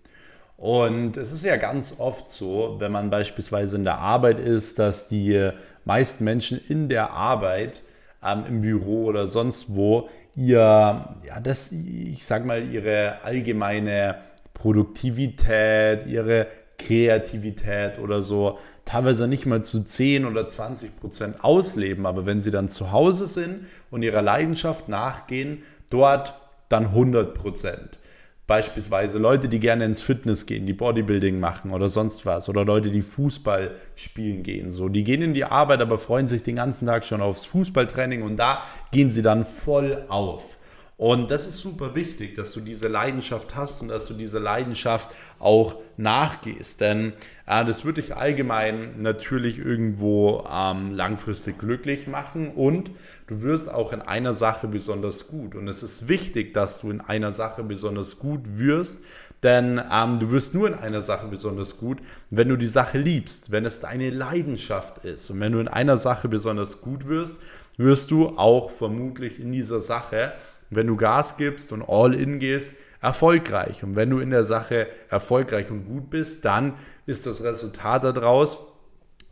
Und 0.58 1.16
es 1.16 1.32
ist 1.32 1.46
ja 1.46 1.58
ganz 1.58 1.98
oft 2.00 2.28
so, 2.28 2.78
wenn 2.80 2.92
man 2.92 3.12
beispielsweise 3.12 3.78
in 3.78 3.84
der 3.84 4.00
Arbeit 4.00 4.40
ist, 4.40 4.80
dass 4.80 5.08
die 5.08 5.52
meisten 5.86 6.24
Menschen 6.24 6.60
in 6.68 6.90
der 6.90 7.12
Arbeit, 7.12 7.84
ähm, 8.26 8.46
im 8.48 8.62
Büro 8.62 9.04
oder 9.04 9.28
sonst 9.28 9.76
wo, 9.76 10.10
ihr, 10.36 10.58
ja, 10.58 11.40
das, 11.40 11.72
ich 11.72 12.26
sag 12.26 12.48
mal, 12.48 12.64
ihre 12.64 13.22
allgemeine 13.24 14.24
Produktivität, 14.56 16.08
ihre 16.08 16.48
Kreativität 16.80 18.00
oder 18.00 18.24
so 18.24 18.58
teilweise 18.92 19.28
nicht 19.28 19.46
mal 19.46 19.64
zu 19.64 19.84
10 19.84 20.26
oder 20.26 20.46
20 20.46 20.98
Prozent 20.98 21.44
ausleben, 21.44 22.06
aber 22.06 22.26
wenn 22.26 22.42
sie 22.42 22.52
dann 22.52 22.68
zu 22.68 22.92
Hause 22.92 23.26
sind 23.26 23.68
und 23.90 24.04
ihrer 24.04 24.22
Leidenschaft 24.22 24.90
nachgehen, 24.90 25.64
dort 25.90 26.34
dann 26.68 26.88
100 26.88 27.34
Prozent. 27.34 28.00
Beispielsweise 28.48 29.18
Leute, 29.18 29.48
die 29.48 29.62
gerne 29.62 29.86
ins 29.86 30.02
Fitness 30.02 30.46
gehen, 30.46 30.66
die 30.66 30.74
Bodybuilding 30.74 31.40
machen 31.40 31.72
oder 31.72 31.88
sonst 31.88 32.26
was. 32.26 32.50
Oder 32.50 32.66
Leute, 32.66 32.92
die 32.92 33.02
Fußball 33.02 33.72
spielen 33.96 34.44
gehen. 34.44 34.70
So, 34.70 34.90
die 34.90 35.06
gehen 35.06 35.22
in 35.22 35.34
die 35.34 35.46
Arbeit, 35.46 35.80
aber 35.80 35.98
freuen 35.98 36.28
sich 36.28 36.44
den 36.44 36.58
ganzen 36.58 36.86
Tag 36.86 37.06
schon 37.06 37.22
aufs 37.22 37.46
Fußballtraining 37.46 38.24
und 38.24 38.36
da 38.36 38.62
gehen 38.92 39.10
sie 39.10 39.22
dann 39.22 39.46
voll 39.46 40.04
auf. 40.10 40.58
Und 41.02 41.32
das 41.32 41.48
ist 41.48 41.58
super 41.58 41.96
wichtig, 41.96 42.36
dass 42.36 42.52
du 42.52 42.60
diese 42.60 42.88
Leidenschaft 42.88 43.56
hast 43.56 43.82
und 43.82 43.88
dass 43.88 44.06
du 44.06 44.14
diese 44.14 44.38
Leidenschaft 44.38 45.10
auch 45.40 45.78
nachgehst. 45.98 46.80
Denn 46.80 47.14
äh, 47.48 47.66
das 47.66 47.84
wird 47.86 47.98
dich 47.98 48.16
allgemein 48.16 49.02
natürlich 49.02 49.58
irgendwo 49.58 50.48
ähm, 50.48 50.92
langfristig 50.92 51.58
glücklich 51.58 52.06
machen 52.06 52.54
und 52.54 52.92
du 53.26 53.42
wirst 53.42 53.68
auch 53.68 53.94
in 53.94 54.04
einer 54.04 54.34
Sache 54.34 54.68
besonders 54.68 55.26
gut. 55.26 55.56
Und 55.56 55.68
es 55.68 55.82
ist 55.82 56.08
wichtig, 56.08 56.54
dass 56.54 56.82
du 56.82 56.92
in 56.92 57.02
einer 57.02 57.32
Sache 57.32 57.64
besonders 57.64 58.20
gut 58.20 58.60
wirst, 58.60 59.02
denn 59.42 59.82
ähm, 59.92 60.20
du 60.20 60.30
wirst 60.30 60.54
nur 60.54 60.68
in 60.68 60.76
einer 60.76 61.02
Sache 61.02 61.26
besonders 61.26 61.80
gut, 61.80 61.98
wenn 62.30 62.48
du 62.48 62.58
die 62.58 62.68
Sache 62.68 63.00
liebst, 63.00 63.50
wenn 63.50 63.66
es 63.66 63.80
deine 63.80 64.12
Leidenschaft 64.12 65.00
ist. 65.00 65.32
Und 65.32 65.40
wenn 65.40 65.54
du 65.54 65.58
in 65.62 65.68
einer 65.68 65.98
Sache 65.98 66.28
besonders 66.28 66.80
gut 66.80 67.08
wirst, 67.08 67.42
wirst 67.78 68.12
du 68.12 68.38
auch 68.38 68.70
vermutlich 68.70 69.40
in 69.40 69.52
dieser 69.52 69.80
Sache 69.80 70.34
wenn 70.72 70.88
du 70.88 70.96
Gas 70.96 71.38
gibst 71.38 71.72
und 71.72 71.84
all 71.84 72.16
in 72.16 72.40
gehst, 72.40 72.76
erfolgreich. 73.02 73.84
Und 73.84 73.96
wenn 73.96 74.10
du 74.10 74.20
in 74.20 74.30
der 74.30 74.44
Sache 74.44 74.88
erfolgreich 75.10 75.70
und 75.70 75.86
gut 75.86 76.10
bist, 76.10 76.46
dann 76.46 76.74
ist 77.06 77.28
das 77.28 77.44
Resultat 77.44 78.04
daraus, 78.04 78.62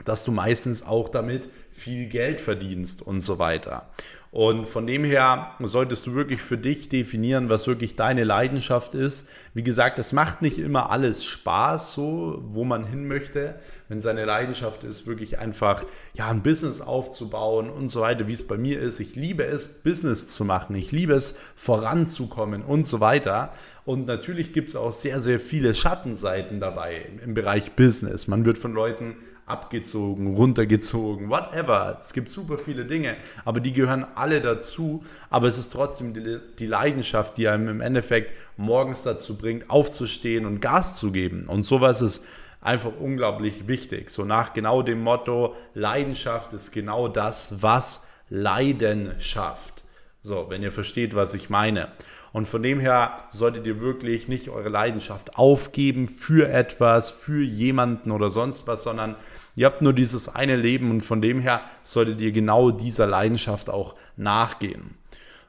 dass 0.06 0.24
du 0.24 0.32
meistens 0.32 0.86
auch 0.86 1.10
damit 1.10 1.50
viel 1.72 2.08
Geld 2.08 2.42
verdienst 2.42 3.02
und 3.02 3.20
so 3.20 3.40
weiter. 3.40 3.90
Und 4.32 4.68
von 4.68 4.86
dem 4.86 5.04
her 5.04 5.56
solltest 5.60 6.06
du 6.06 6.14
wirklich 6.14 6.40
für 6.40 6.58
dich 6.58 6.88
definieren, 6.88 7.50
was 7.50 7.66
wirklich 7.66 7.96
deine 7.96 8.24
Leidenschaft 8.24 8.94
ist. 8.94 9.28
Wie 9.56 9.64
gesagt, 9.64 9.98
es 9.98 10.12
macht 10.12 10.44
nicht 10.44 10.60
immer 10.60 10.92
alles 10.92 11.26
Spaß, 11.26 11.94
so 11.94 12.40
wo 12.46 12.64
man 12.64 12.86
hin 12.86 13.08
möchte. 13.08 13.56
Wenn 13.88 14.02
seine 14.02 14.26
Leidenschaft 14.26 14.84
ist, 14.84 15.08
wirklich 15.08 15.40
einfach 15.40 15.84
ja 16.14 16.28
ein 16.28 16.44
Business 16.44 16.80
aufzubauen 16.80 17.72
und 17.72 17.88
so 17.88 18.02
weiter, 18.02 18.28
wie 18.28 18.34
es 18.34 18.46
bei 18.46 18.58
mir 18.58 18.80
ist. 18.80 19.00
Ich 19.00 19.16
liebe 19.16 19.44
es, 19.44 19.68
Business 19.68 20.28
zu 20.28 20.46
machen. 20.46 20.76
Ich 20.76 20.92
liebe 20.92 21.14
es, 21.14 21.36
voranzukommen 21.56 22.62
und 22.62 22.86
so 22.86 23.00
weiter. 23.00 23.52
Und 23.84 24.06
natürlich 24.06 24.54
gibt 24.54 24.70
es 24.70 24.76
auch 24.76 24.92
sehr, 24.92 25.20
sehr 25.20 25.40
viele 25.40 25.74
Schattenseiten 25.74 26.60
dabei 26.60 27.02
im 27.26 27.34
Bereich 27.34 27.72
Business. 27.72 28.28
Man 28.28 28.46
wird 28.46 28.60
von 28.60 28.74
Leuten 28.74 29.16
abgezogen, 29.50 30.36
runtergezogen, 30.36 31.30
whatever. 31.30 31.98
Es 32.00 32.14
gibt 32.14 32.30
super 32.30 32.58
viele 32.58 32.86
Dinge, 32.86 33.18
aber 33.46 33.60
die 33.60 33.74
gehören 33.74 34.06
alle 34.16 34.42
dazu. 34.42 35.04
Aber 35.30 35.48
es 35.48 35.58
ist 35.58 35.74
trotzdem 35.74 36.14
die, 36.14 36.40
die 36.58 36.68
Leidenschaft, 36.68 37.38
die 37.38 37.48
einem 37.48 37.68
im 37.68 37.82
Endeffekt 37.82 38.38
morgens 38.58 39.04
dazu 39.04 39.38
bringt, 39.38 39.70
aufzustehen 39.70 40.46
und 40.46 40.62
Gas 40.62 40.96
zu 40.96 41.12
geben. 41.12 41.48
Und 41.48 41.64
sowas 41.64 42.02
ist 42.02 42.24
einfach 42.62 42.92
unglaublich 43.00 43.68
wichtig. 43.68 44.10
So 44.10 44.26
nach 44.26 44.54
genau 44.54 44.82
dem 44.82 45.02
Motto, 45.02 45.56
Leidenschaft 45.74 46.54
ist 46.54 46.72
genau 46.72 47.08
das, 47.08 47.62
was 47.62 48.06
Leiden 48.30 49.16
schafft. 49.20 49.84
So, 50.22 50.48
wenn 50.50 50.62
ihr 50.62 50.72
versteht, 50.72 51.16
was 51.16 51.34
ich 51.34 51.50
meine. 51.50 51.90
Und 52.32 52.48
von 52.48 52.62
dem 52.62 52.80
her 52.80 53.24
solltet 53.32 53.66
ihr 53.66 53.82
wirklich 53.82 54.28
nicht 54.28 54.50
eure 54.50 54.70
Leidenschaft 54.70 55.38
aufgeben 55.38 56.08
für 56.08 56.50
etwas, 56.50 57.10
für 57.10 57.42
jemanden 57.42 58.12
oder 58.12 58.30
sonst 58.30 58.68
was, 58.68 58.84
sondern 58.84 59.16
ihr 59.56 59.66
habt 59.66 59.82
nur 59.82 59.94
dieses 59.94 60.34
eine 60.34 60.56
Leben 60.56 60.92
und 60.92 61.02
von 61.02 61.22
dem 61.22 61.40
her 61.40 61.62
solltet 61.84 62.22
ihr 62.22 62.32
genau 62.32 62.72
dieser 62.72 63.08
Leidenschaft 63.08 63.70
auch 63.70 63.96
nachgehen. 64.16 64.98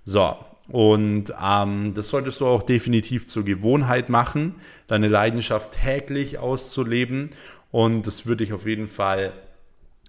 So, 0.05 0.37
und 0.69 1.35
ähm, 1.43 1.95
das 1.95 2.09
solltest 2.09 2.41
du 2.41 2.47
auch 2.47 2.63
definitiv 2.63 3.27
zur 3.27 3.45
Gewohnheit 3.45 4.09
machen, 4.09 4.55
deine 4.87 5.09
Leidenschaft 5.09 5.73
täglich 5.73 6.39
auszuleben. 6.39 7.31
Und 7.73 8.07
das 8.07 8.27
würde 8.27 8.45
ich 8.45 8.53
auf 8.53 8.67
jeden 8.67 8.87
Fall 8.87 9.33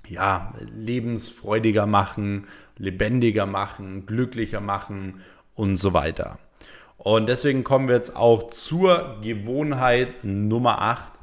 ja, 0.07 0.53
lebensfreudiger 0.59 1.87
machen, 1.87 2.47
lebendiger 2.77 3.45
machen, 3.45 4.05
glücklicher 4.05 4.61
machen 4.61 5.21
und 5.55 5.77
so 5.77 5.93
weiter. 5.93 6.37
Und 7.03 7.29
deswegen 7.29 7.63
kommen 7.63 7.87
wir 7.87 7.95
jetzt 7.95 8.15
auch 8.15 8.51
zur 8.51 9.17
Gewohnheit 9.21 10.13
Nummer 10.23 10.81
8 10.83 11.13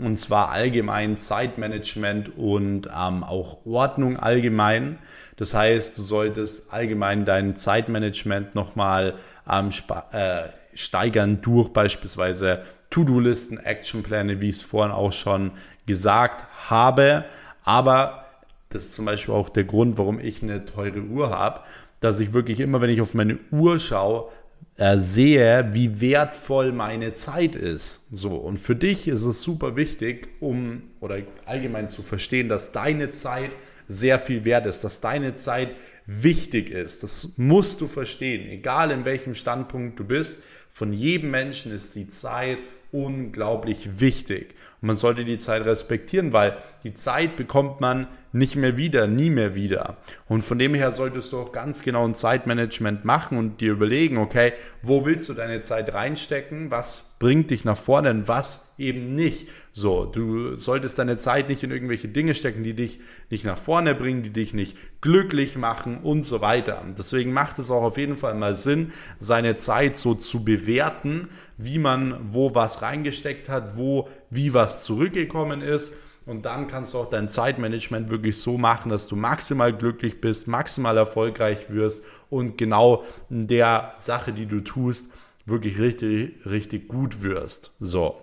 und 0.00 0.16
zwar 0.16 0.50
allgemein 0.50 1.16
Zeitmanagement 1.16 2.36
und 2.36 2.88
ähm, 2.88 3.22
auch 3.22 3.64
Ordnung 3.64 4.16
allgemein. 4.16 4.98
Das 5.36 5.54
heißt, 5.54 5.96
du 5.96 6.02
solltest 6.02 6.72
allgemein 6.72 7.24
dein 7.24 7.54
Zeitmanagement 7.54 8.56
nochmal 8.56 9.14
ähm, 9.48 9.70
äh, 10.10 10.42
steigern 10.74 11.40
durch 11.40 11.68
beispielsweise 11.68 12.62
To-Do-Listen, 12.90 13.58
Actionpläne, 13.58 14.40
wie 14.40 14.48
ich 14.48 14.56
es 14.56 14.62
vorhin 14.62 14.92
auch 14.92 15.12
schon 15.12 15.52
gesagt 15.86 16.46
habe. 16.68 17.24
Aber 17.62 18.24
das 18.70 18.86
ist 18.86 18.94
zum 18.94 19.04
Beispiel 19.04 19.34
auch 19.34 19.50
der 19.50 19.64
Grund, 19.64 19.98
warum 19.98 20.18
ich 20.18 20.42
eine 20.42 20.64
teure 20.64 21.00
Uhr 21.00 21.30
habe, 21.30 21.60
dass 22.00 22.18
ich 22.18 22.32
wirklich 22.32 22.58
immer, 22.58 22.80
wenn 22.80 22.90
ich 22.90 23.00
auf 23.00 23.14
meine 23.14 23.38
Uhr 23.52 23.78
schaue, 23.78 24.30
äh, 24.78 24.96
sehe, 24.96 25.70
wie 25.72 26.00
wertvoll 26.00 26.72
meine 26.72 27.12
Zeit 27.12 27.56
ist. 27.56 28.06
So, 28.12 28.36
und 28.36 28.58
für 28.58 28.76
dich 28.76 29.08
ist 29.08 29.24
es 29.24 29.42
super 29.42 29.76
wichtig, 29.76 30.28
um 30.40 30.84
oder 31.00 31.18
allgemein 31.46 31.88
zu 31.88 32.02
verstehen, 32.02 32.48
dass 32.48 32.70
deine 32.70 33.10
Zeit 33.10 33.50
sehr 33.88 34.20
viel 34.20 34.44
wert 34.44 34.66
ist, 34.66 34.84
dass 34.84 35.00
deine 35.00 35.34
Zeit 35.34 35.74
wichtig 36.06 36.70
ist. 36.70 37.02
Das 37.02 37.32
musst 37.36 37.80
du 37.80 37.88
verstehen, 37.88 38.48
egal 38.48 38.92
in 38.92 39.04
welchem 39.04 39.34
Standpunkt 39.34 39.98
du 39.98 40.04
bist. 40.04 40.42
Von 40.70 40.92
jedem 40.92 41.32
Menschen 41.32 41.72
ist 41.72 41.96
die 41.96 42.06
Zeit 42.06 42.58
unglaublich 42.92 44.00
wichtig. 44.00 44.54
Und 44.80 44.86
man 44.86 44.96
sollte 44.96 45.24
die 45.24 45.38
Zeit 45.38 45.64
respektieren, 45.64 46.32
weil 46.32 46.56
die 46.84 46.92
Zeit 46.92 47.36
bekommt 47.36 47.80
man 47.80 48.06
nicht 48.32 48.56
mehr 48.56 48.76
wieder, 48.76 49.06
nie 49.06 49.30
mehr 49.30 49.54
wieder. 49.54 49.96
Und 50.28 50.42
von 50.42 50.58
dem 50.58 50.74
her 50.74 50.92
solltest 50.92 51.32
du 51.32 51.38
auch 51.38 51.50
ganz 51.50 51.82
genau 51.82 52.06
ein 52.06 52.14
Zeitmanagement 52.14 53.04
machen 53.04 53.38
und 53.38 53.60
dir 53.60 53.72
überlegen, 53.72 54.18
okay, 54.18 54.52
wo 54.82 55.06
willst 55.06 55.28
du 55.28 55.34
deine 55.34 55.60
Zeit 55.62 55.94
reinstecken? 55.94 56.70
Was 56.70 57.06
bringt 57.18 57.50
dich 57.50 57.64
nach 57.64 57.76
vorne 57.76 58.10
und 58.10 58.28
was 58.28 58.72
eben 58.76 59.14
nicht? 59.14 59.48
So, 59.72 60.04
du 60.04 60.54
solltest 60.56 60.98
deine 60.98 61.16
Zeit 61.16 61.48
nicht 61.48 61.62
in 61.62 61.70
irgendwelche 61.70 62.08
Dinge 62.08 62.34
stecken, 62.34 62.62
die 62.62 62.74
dich 62.74 63.00
nicht 63.30 63.44
nach 63.44 63.58
vorne 63.58 63.94
bringen, 63.94 64.22
die 64.22 64.30
dich 64.30 64.52
nicht 64.52 64.76
glücklich 65.00 65.56
machen 65.56 65.98
und 65.98 66.22
so 66.22 66.40
weiter. 66.42 66.84
Deswegen 66.98 67.32
macht 67.32 67.58
es 67.58 67.70
auch 67.70 67.82
auf 67.82 67.96
jeden 67.96 68.18
Fall 68.18 68.34
mal 68.34 68.54
Sinn, 68.54 68.92
seine 69.18 69.56
Zeit 69.56 69.96
so 69.96 70.14
zu 70.14 70.44
bewerten, 70.44 71.30
wie 71.56 71.78
man 71.78 72.20
wo 72.28 72.54
was 72.54 72.82
reingesteckt 72.82 73.48
hat, 73.48 73.76
wo 73.76 74.08
wie 74.30 74.52
was 74.52 74.84
zurückgekommen 74.84 75.62
ist 75.62 75.94
und 76.28 76.44
dann 76.44 76.66
kannst 76.66 76.92
du 76.92 76.98
auch 76.98 77.08
dein 77.08 77.30
Zeitmanagement 77.30 78.10
wirklich 78.10 78.38
so 78.38 78.58
machen, 78.58 78.90
dass 78.90 79.06
du 79.06 79.16
maximal 79.16 79.72
glücklich 79.72 80.20
bist, 80.20 80.46
maximal 80.46 80.98
erfolgreich 80.98 81.70
wirst 81.70 82.04
und 82.28 82.58
genau 82.58 83.02
in 83.30 83.46
der 83.46 83.92
Sache, 83.94 84.34
die 84.34 84.44
du 84.44 84.60
tust, 84.60 85.10
wirklich 85.46 85.78
richtig, 85.78 86.44
richtig 86.44 86.86
gut 86.86 87.22
wirst. 87.22 87.72
So, 87.80 88.20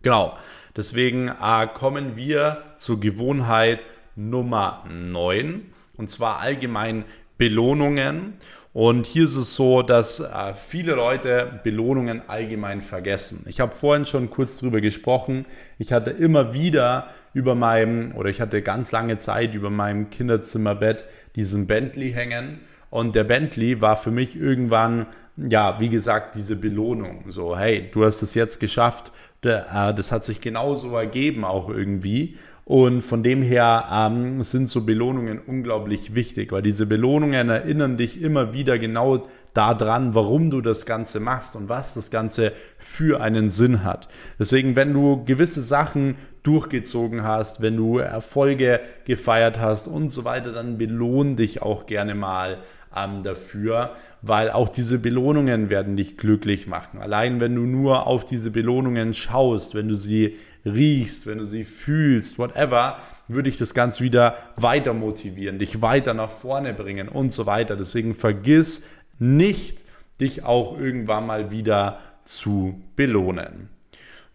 genau. 0.00 0.38
Deswegen 0.74 1.28
äh, 1.28 1.66
kommen 1.66 2.16
wir 2.16 2.62
zur 2.78 2.98
Gewohnheit 2.98 3.84
Nummer 4.16 4.84
9 4.88 5.70
und 5.98 6.08
zwar 6.08 6.38
allgemein 6.38 7.04
Belohnungen. 7.36 8.38
Und 8.78 9.06
hier 9.08 9.24
ist 9.24 9.34
es 9.34 9.56
so, 9.56 9.82
dass 9.82 10.20
äh, 10.20 10.54
viele 10.54 10.94
Leute 10.94 11.58
Belohnungen 11.64 12.22
allgemein 12.28 12.80
vergessen. 12.80 13.44
Ich 13.48 13.58
habe 13.58 13.74
vorhin 13.74 14.06
schon 14.06 14.30
kurz 14.30 14.56
drüber 14.56 14.80
gesprochen. 14.80 15.46
Ich 15.80 15.92
hatte 15.92 16.12
immer 16.12 16.54
wieder 16.54 17.08
über 17.34 17.56
meinem, 17.56 18.14
oder 18.14 18.30
ich 18.30 18.40
hatte 18.40 18.62
ganz 18.62 18.92
lange 18.92 19.16
Zeit 19.16 19.52
über 19.56 19.68
meinem 19.68 20.10
Kinderzimmerbett 20.10 21.06
diesen 21.34 21.66
Bentley 21.66 22.12
hängen. 22.12 22.60
Und 22.88 23.16
der 23.16 23.24
Bentley 23.24 23.80
war 23.80 23.96
für 23.96 24.12
mich 24.12 24.36
irgendwann, 24.36 25.06
ja, 25.36 25.80
wie 25.80 25.88
gesagt, 25.88 26.36
diese 26.36 26.54
Belohnung. 26.54 27.24
So, 27.26 27.58
hey, 27.58 27.90
du 27.92 28.04
hast 28.04 28.22
es 28.22 28.34
jetzt 28.34 28.60
geschafft. 28.60 29.10
Äh, 29.42 29.92
das 29.92 30.12
hat 30.12 30.24
sich 30.24 30.40
genauso 30.40 30.94
ergeben 30.94 31.44
auch 31.44 31.68
irgendwie. 31.68 32.36
Und 32.68 33.00
von 33.00 33.22
dem 33.22 33.40
her 33.40 33.86
ähm, 33.90 34.42
sind 34.42 34.68
so 34.68 34.82
Belohnungen 34.82 35.38
unglaublich 35.38 36.14
wichtig, 36.14 36.52
weil 36.52 36.60
diese 36.60 36.84
Belohnungen 36.84 37.48
erinnern 37.48 37.96
dich 37.96 38.20
immer 38.20 38.52
wieder 38.52 38.78
genau 38.78 39.22
daran, 39.54 40.14
warum 40.14 40.50
du 40.50 40.60
das 40.60 40.84
Ganze 40.84 41.18
machst 41.18 41.56
und 41.56 41.70
was 41.70 41.94
das 41.94 42.10
Ganze 42.10 42.52
für 42.76 43.22
einen 43.22 43.48
Sinn 43.48 43.84
hat. 43.84 44.08
Deswegen, 44.38 44.76
wenn 44.76 44.92
du 44.92 45.24
gewisse 45.24 45.62
Sachen 45.62 46.16
durchgezogen 46.48 47.24
hast, 47.24 47.60
wenn 47.60 47.76
du 47.76 47.98
Erfolge 47.98 48.80
gefeiert 49.04 49.60
hast 49.60 49.86
und 49.86 50.08
so 50.08 50.24
weiter, 50.24 50.50
dann 50.52 50.78
belohn 50.78 51.36
dich 51.36 51.60
auch 51.60 51.84
gerne 51.84 52.14
mal 52.14 52.58
ähm, 52.96 53.22
dafür, 53.22 53.94
weil 54.22 54.50
auch 54.50 54.70
diese 54.70 54.98
Belohnungen 54.98 55.68
werden 55.68 55.96
dich 55.96 56.16
glücklich 56.16 56.66
machen. 56.66 57.00
Allein 57.00 57.38
wenn 57.38 57.54
du 57.54 57.66
nur 57.66 58.06
auf 58.06 58.24
diese 58.24 58.50
Belohnungen 58.50 59.12
schaust, 59.12 59.74
wenn 59.74 59.88
du 59.88 59.94
sie 59.94 60.36
riechst, 60.64 61.26
wenn 61.26 61.36
du 61.36 61.44
sie 61.44 61.64
fühlst, 61.64 62.38
whatever, 62.38 62.96
würde 63.28 63.50
ich 63.50 63.58
das 63.58 63.74
Ganze 63.74 64.02
wieder 64.02 64.36
weiter 64.56 64.94
motivieren, 64.94 65.58
dich 65.58 65.82
weiter 65.82 66.14
nach 66.14 66.30
vorne 66.30 66.72
bringen 66.72 67.08
und 67.10 67.30
so 67.30 67.44
weiter. 67.44 67.76
Deswegen 67.76 68.14
vergiss 68.14 68.84
nicht, 69.18 69.84
dich 70.18 70.44
auch 70.44 70.78
irgendwann 70.80 71.26
mal 71.26 71.50
wieder 71.50 71.98
zu 72.24 72.80
belohnen. 72.96 73.68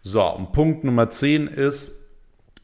So, 0.02 0.22
und 0.22 0.52
Punkt 0.52 0.84
Nummer 0.84 1.10
10 1.10 1.46
ist 1.46 2.03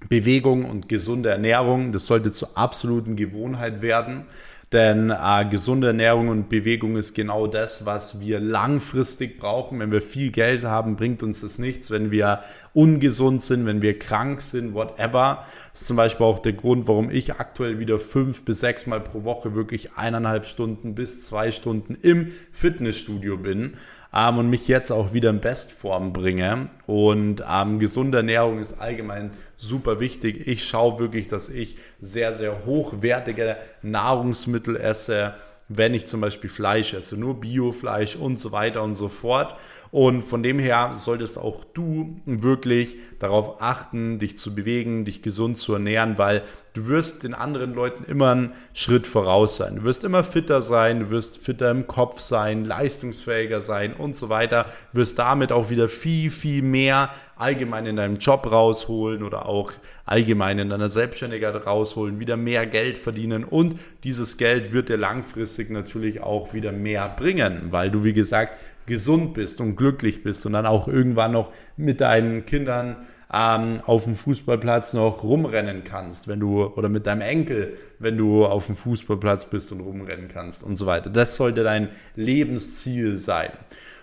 Bewegung 0.08 0.64
und 0.64 0.88
gesunde 0.88 1.30
Ernährung. 1.30 1.92
Das 1.92 2.06
sollte 2.06 2.32
zur 2.32 2.56
absoluten 2.56 3.16
Gewohnheit 3.16 3.82
werden. 3.82 4.24
Denn 4.72 5.10
äh, 5.10 5.44
gesunde 5.50 5.88
Ernährung 5.88 6.28
und 6.28 6.48
Bewegung 6.48 6.96
ist 6.96 7.14
genau 7.14 7.48
das, 7.48 7.86
was 7.86 8.20
wir 8.20 8.38
langfristig 8.38 9.38
brauchen. 9.38 9.80
Wenn 9.80 9.90
wir 9.90 10.00
viel 10.00 10.30
Geld 10.30 10.62
haben, 10.62 10.94
bringt 10.94 11.24
uns 11.24 11.40
das 11.40 11.58
nichts. 11.58 11.90
Wenn 11.90 12.12
wir 12.12 12.40
ungesund 12.72 13.42
sind, 13.42 13.66
wenn 13.66 13.82
wir 13.82 13.98
krank 13.98 14.42
sind, 14.42 14.74
whatever. 14.74 15.44
Das 15.72 15.82
ist 15.82 15.86
zum 15.88 15.96
Beispiel 15.96 16.26
auch 16.26 16.38
der 16.38 16.52
Grund, 16.52 16.86
warum 16.88 17.10
ich 17.10 17.34
aktuell 17.34 17.78
wieder 17.78 17.98
fünf 17.98 18.44
bis 18.44 18.60
sechs 18.60 18.86
Mal 18.86 19.00
pro 19.00 19.24
Woche 19.24 19.54
wirklich 19.54 19.94
eineinhalb 19.96 20.46
Stunden 20.46 20.94
bis 20.94 21.22
zwei 21.22 21.52
Stunden 21.52 21.96
im 22.00 22.32
Fitnessstudio 22.52 23.36
bin 23.36 23.76
ähm, 24.14 24.38
und 24.38 24.50
mich 24.50 24.68
jetzt 24.68 24.90
auch 24.90 25.12
wieder 25.12 25.30
in 25.30 25.40
Bestform 25.40 26.12
bringe. 26.12 26.70
Und 26.86 27.42
ähm, 27.50 27.78
gesunde 27.78 28.18
Ernährung 28.18 28.58
ist 28.58 28.80
allgemein 28.80 29.32
super 29.56 30.00
wichtig. 30.00 30.46
Ich 30.46 30.64
schaue 30.64 30.98
wirklich, 30.98 31.28
dass 31.28 31.48
ich 31.48 31.76
sehr, 32.00 32.34
sehr 32.34 32.66
hochwertige 32.66 33.56
Nahrungsmittel 33.82 34.76
esse 34.76 35.34
wenn 35.72 35.94
ich 35.94 36.08
zum 36.08 36.20
Beispiel 36.20 36.50
Fleisch 36.50 36.94
esse, 36.94 37.16
nur 37.16 37.40
Biofleisch 37.40 38.16
und 38.16 38.40
so 38.40 38.50
weiter 38.50 38.82
und 38.82 38.94
so 38.94 39.08
fort. 39.08 39.54
Und 39.92 40.22
von 40.22 40.42
dem 40.42 40.58
her 40.58 40.96
solltest 41.00 41.38
auch 41.38 41.62
du 41.62 42.20
wirklich 42.26 42.96
darauf 43.20 43.62
achten, 43.62 44.18
dich 44.18 44.36
zu 44.36 44.52
bewegen, 44.52 45.04
dich 45.04 45.22
gesund 45.22 45.58
zu 45.58 45.72
ernähren, 45.74 46.18
weil 46.18 46.42
du 46.74 46.86
wirst 46.86 47.24
den 47.24 47.34
anderen 47.34 47.74
Leuten 47.74 48.04
immer 48.04 48.30
einen 48.30 48.52
Schritt 48.72 49.06
voraus 49.06 49.56
sein. 49.56 49.76
Du 49.76 49.84
wirst 49.84 50.04
immer 50.04 50.24
fitter 50.24 50.62
sein, 50.62 51.00
du 51.00 51.10
wirst 51.10 51.38
fitter 51.38 51.70
im 51.70 51.86
Kopf 51.86 52.20
sein, 52.20 52.64
leistungsfähiger 52.64 53.60
sein 53.60 53.92
und 53.92 54.16
so 54.16 54.28
weiter. 54.28 54.66
Du 54.92 54.98
wirst 54.98 55.18
damit 55.18 55.52
auch 55.52 55.70
wieder 55.70 55.88
viel, 55.88 56.30
viel 56.30 56.62
mehr 56.62 57.10
allgemein 57.36 57.86
in 57.86 57.96
deinem 57.96 58.18
Job 58.18 58.50
rausholen 58.50 59.22
oder 59.22 59.46
auch 59.46 59.72
allgemein 60.04 60.58
in 60.58 60.68
deiner 60.68 60.88
Selbstständigkeit 60.88 61.66
rausholen, 61.66 62.20
wieder 62.20 62.36
mehr 62.36 62.66
Geld 62.66 62.98
verdienen 62.98 63.44
und 63.44 63.76
dieses 64.04 64.36
Geld 64.36 64.72
wird 64.72 64.88
dir 64.88 64.96
langfristig 64.96 65.70
natürlich 65.70 66.20
auch 66.20 66.52
wieder 66.52 66.72
mehr 66.72 67.08
bringen, 67.08 67.66
weil 67.70 67.90
du, 67.90 68.04
wie 68.04 68.12
gesagt, 68.12 68.58
gesund 68.86 69.34
bist 69.34 69.60
und 69.60 69.76
glücklich 69.76 70.22
bist 70.22 70.44
und 70.46 70.52
dann 70.52 70.66
auch 70.66 70.88
irgendwann 70.88 71.32
noch 71.32 71.52
mit 71.76 72.00
deinen 72.00 72.44
Kindern 72.44 72.96
ähm, 73.32 73.80
auf 73.86 74.04
dem 74.04 74.14
Fußballplatz 74.14 74.92
noch 74.92 75.22
rumrennen 75.22 75.84
kannst, 75.84 76.26
wenn 76.26 76.40
du 76.40 76.64
oder 76.64 76.88
mit 76.88 77.06
deinem 77.06 77.20
Enkel, 77.20 77.76
wenn 77.98 78.16
du 78.16 78.44
auf 78.44 78.66
dem 78.66 78.74
Fußballplatz 78.74 79.46
bist 79.46 79.70
und 79.72 79.80
rumrennen 79.80 80.28
kannst 80.28 80.62
und 80.62 80.76
so 80.76 80.86
weiter. 80.86 81.10
Das 81.10 81.36
sollte 81.36 81.62
dein 81.62 81.90
Lebensziel 82.16 83.16
sein. 83.16 83.50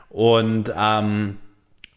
Und 0.10 0.74
ähm, 0.76 1.38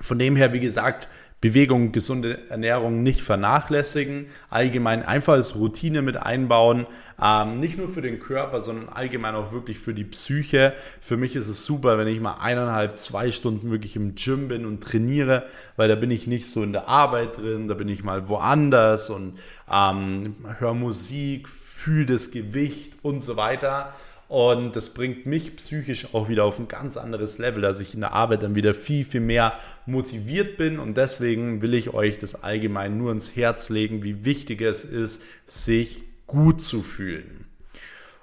von 0.00 0.18
dem 0.18 0.34
her, 0.34 0.52
wie 0.52 0.60
gesagt, 0.60 1.08
Bewegung, 1.40 1.92
gesunde 1.92 2.50
Ernährung 2.50 3.02
nicht 3.02 3.22
vernachlässigen, 3.22 4.26
allgemein 4.50 5.02
einfach 5.02 5.32
als 5.32 5.56
Routine 5.56 6.02
mit 6.02 6.18
einbauen, 6.18 6.86
ähm, 7.22 7.60
nicht 7.60 7.78
nur 7.78 7.88
für 7.88 8.02
den 8.02 8.20
Körper, 8.20 8.60
sondern 8.60 8.90
allgemein 8.90 9.34
auch 9.34 9.50
wirklich 9.52 9.78
für 9.78 9.94
die 9.94 10.04
Psyche. 10.04 10.74
Für 11.00 11.16
mich 11.16 11.36
ist 11.36 11.48
es 11.48 11.64
super, 11.64 11.96
wenn 11.96 12.08
ich 12.08 12.20
mal 12.20 12.34
eineinhalb, 12.34 12.98
zwei 12.98 13.32
Stunden 13.32 13.70
wirklich 13.70 13.96
im 13.96 14.16
Gym 14.16 14.48
bin 14.48 14.66
und 14.66 14.82
trainiere, 14.82 15.46
weil 15.76 15.88
da 15.88 15.94
bin 15.94 16.10
ich 16.10 16.26
nicht 16.26 16.46
so 16.46 16.62
in 16.62 16.72
der 16.72 16.88
Arbeit 16.88 17.38
drin, 17.38 17.68
da 17.68 17.74
bin 17.74 17.88
ich 17.88 18.04
mal 18.04 18.28
woanders 18.28 19.08
und 19.08 19.38
ähm, 19.72 20.36
höre 20.58 20.74
Musik, 20.74 21.48
fühle 21.48 22.04
das 22.04 22.30
Gewicht 22.30 22.92
und 23.00 23.22
so 23.22 23.36
weiter. 23.36 23.94
Und 24.30 24.76
das 24.76 24.90
bringt 24.90 25.26
mich 25.26 25.56
psychisch 25.56 26.14
auch 26.14 26.28
wieder 26.28 26.44
auf 26.44 26.60
ein 26.60 26.68
ganz 26.68 26.96
anderes 26.96 27.38
Level, 27.38 27.62
dass 27.62 27.80
ich 27.80 27.94
in 27.94 28.00
der 28.00 28.12
Arbeit 28.12 28.44
dann 28.44 28.54
wieder 28.54 28.74
viel, 28.74 29.04
viel 29.04 29.20
mehr 29.20 29.54
motiviert 29.86 30.56
bin. 30.56 30.78
Und 30.78 30.96
deswegen 30.96 31.62
will 31.62 31.74
ich 31.74 31.94
euch 31.94 32.16
das 32.16 32.44
allgemein 32.44 32.96
nur 32.96 33.10
ins 33.10 33.34
Herz 33.34 33.70
legen, 33.70 34.04
wie 34.04 34.24
wichtig 34.24 34.60
es 34.60 34.84
ist, 34.84 35.20
sich 35.46 36.04
gut 36.28 36.62
zu 36.62 36.80
fühlen. 36.80 37.50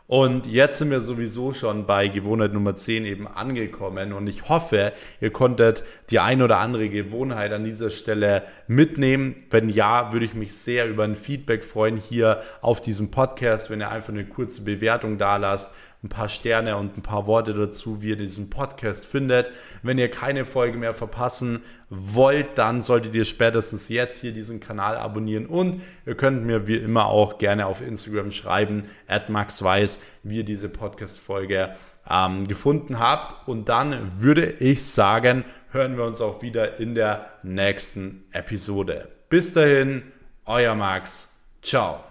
Und 0.07 0.45
jetzt 0.45 0.77
sind 0.77 0.89
wir 0.89 1.01
sowieso 1.01 1.51
schon 1.51 1.85
bei 1.85 2.07
Gewohnheit 2.07 2.53
Nummer 2.53 2.75
10 2.75 3.03
eben 3.03 3.27
angekommen 3.27 4.13
und 4.13 4.27
ich 4.27 4.47
hoffe, 4.47 4.93
ihr 5.19 5.31
konntet 5.31 5.83
die 6.09 6.19
ein 6.19 6.41
oder 6.41 6.59
andere 6.59 6.87
Gewohnheit 6.87 7.51
an 7.51 7.65
dieser 7.65 7.89
Stelle 7.89 8.43
mitnehmen. 8.67 9.35
Wenn 9.49 9.67
ja, 9.67 10.13
würde 10.13 10.25
ich 10.25 10.33
mich 10.33 10.55
sehr 10.55 10.87
über 10.87 11.03
ein 11.03 11.17
Feedback 11.17 11.65
freuen 11.65 11.97
hier 11.97 12.41
auf 12.61 12.79
diesem 12.79 13.11
Podcast, 13.11 13.69
wenn 13.69 13.81
ihr 13.81 13.91
einfach 13.91 14.13
eine 14.13 14.23
kurze 14.23 14.61
Bewertung 14.61 15.17
da 15.17 15.35
lasst, 15.35 15.73
ein 16.03 16.09
paar 16.09 16.29
Sterne 16.29 16.77
und 16.77 16.97
ein 16.97 17.01
paar 17.01 17.25
Worte 17.27 17.53
dazu, 17.53 18.01
wie 18.01 18.09
ihr 18.09 18.15
diesen 18.15 18.49
Podcast 18.49 19.05
findet. 19.05 19.51
Wenn 19.81 19.97
ihr 19.97 20.11
keine 20.11 20.45
Folge 20.45 20.77
mehr 20.77 20.93
verpassen 20.93 21.63
wollt, 21.89 22.57
dann 22.57 22.81
solltet 22.81 23.15
ihr 23.15 23.25
spätestens 23.25 23.89
jetzt 23.89 24.21
hier 24.21 24.31
diesen 24.31 24.59
Kanal 24.59 24.97
abonnieren 24.97 25.47
und 25.47 25.81
ihr 26.05 26.15
könnt 26.15 26.45
mir 26.45 26.67
wie 26.67 26.77
immer 26.77 27.07
auch 27.07 27.39
gerne 27.39 27.65
auf 27.65 27.81
Instagram 27.81 28.31
schreiben, 28.31 28.83
at 29.07 29.29
maxweiss, 29.29 29.99
wie 30.23 30.37
ihr 30.37 30.45
diese 30.45 30.69
Podcast-Folge 30.69 31.75
ähm, 32.09 32.47
gefunden 32.47 32.99
habt. 32.99 33.47
Und 33.47 33.69
dann 33.69 34.21
würde 34.21 34.45
ich 34.45 34.85
sagen, 34.85 35.45
hören 35.71 35.97
wir 35.97 36.05
uns 36.05 36.21
auch 36.21 36.41
wieder 36.41 36.79
in 36.79 36.95
der 36.95 37.27
nächsten 37.43 38.25
Episode. 38.31 39.09
Bis 39.29 39.53
dahin, 39.53 40.03
euer 40.45 40.75
Max. 40.75 41.33
Ciao. 41.61 42.06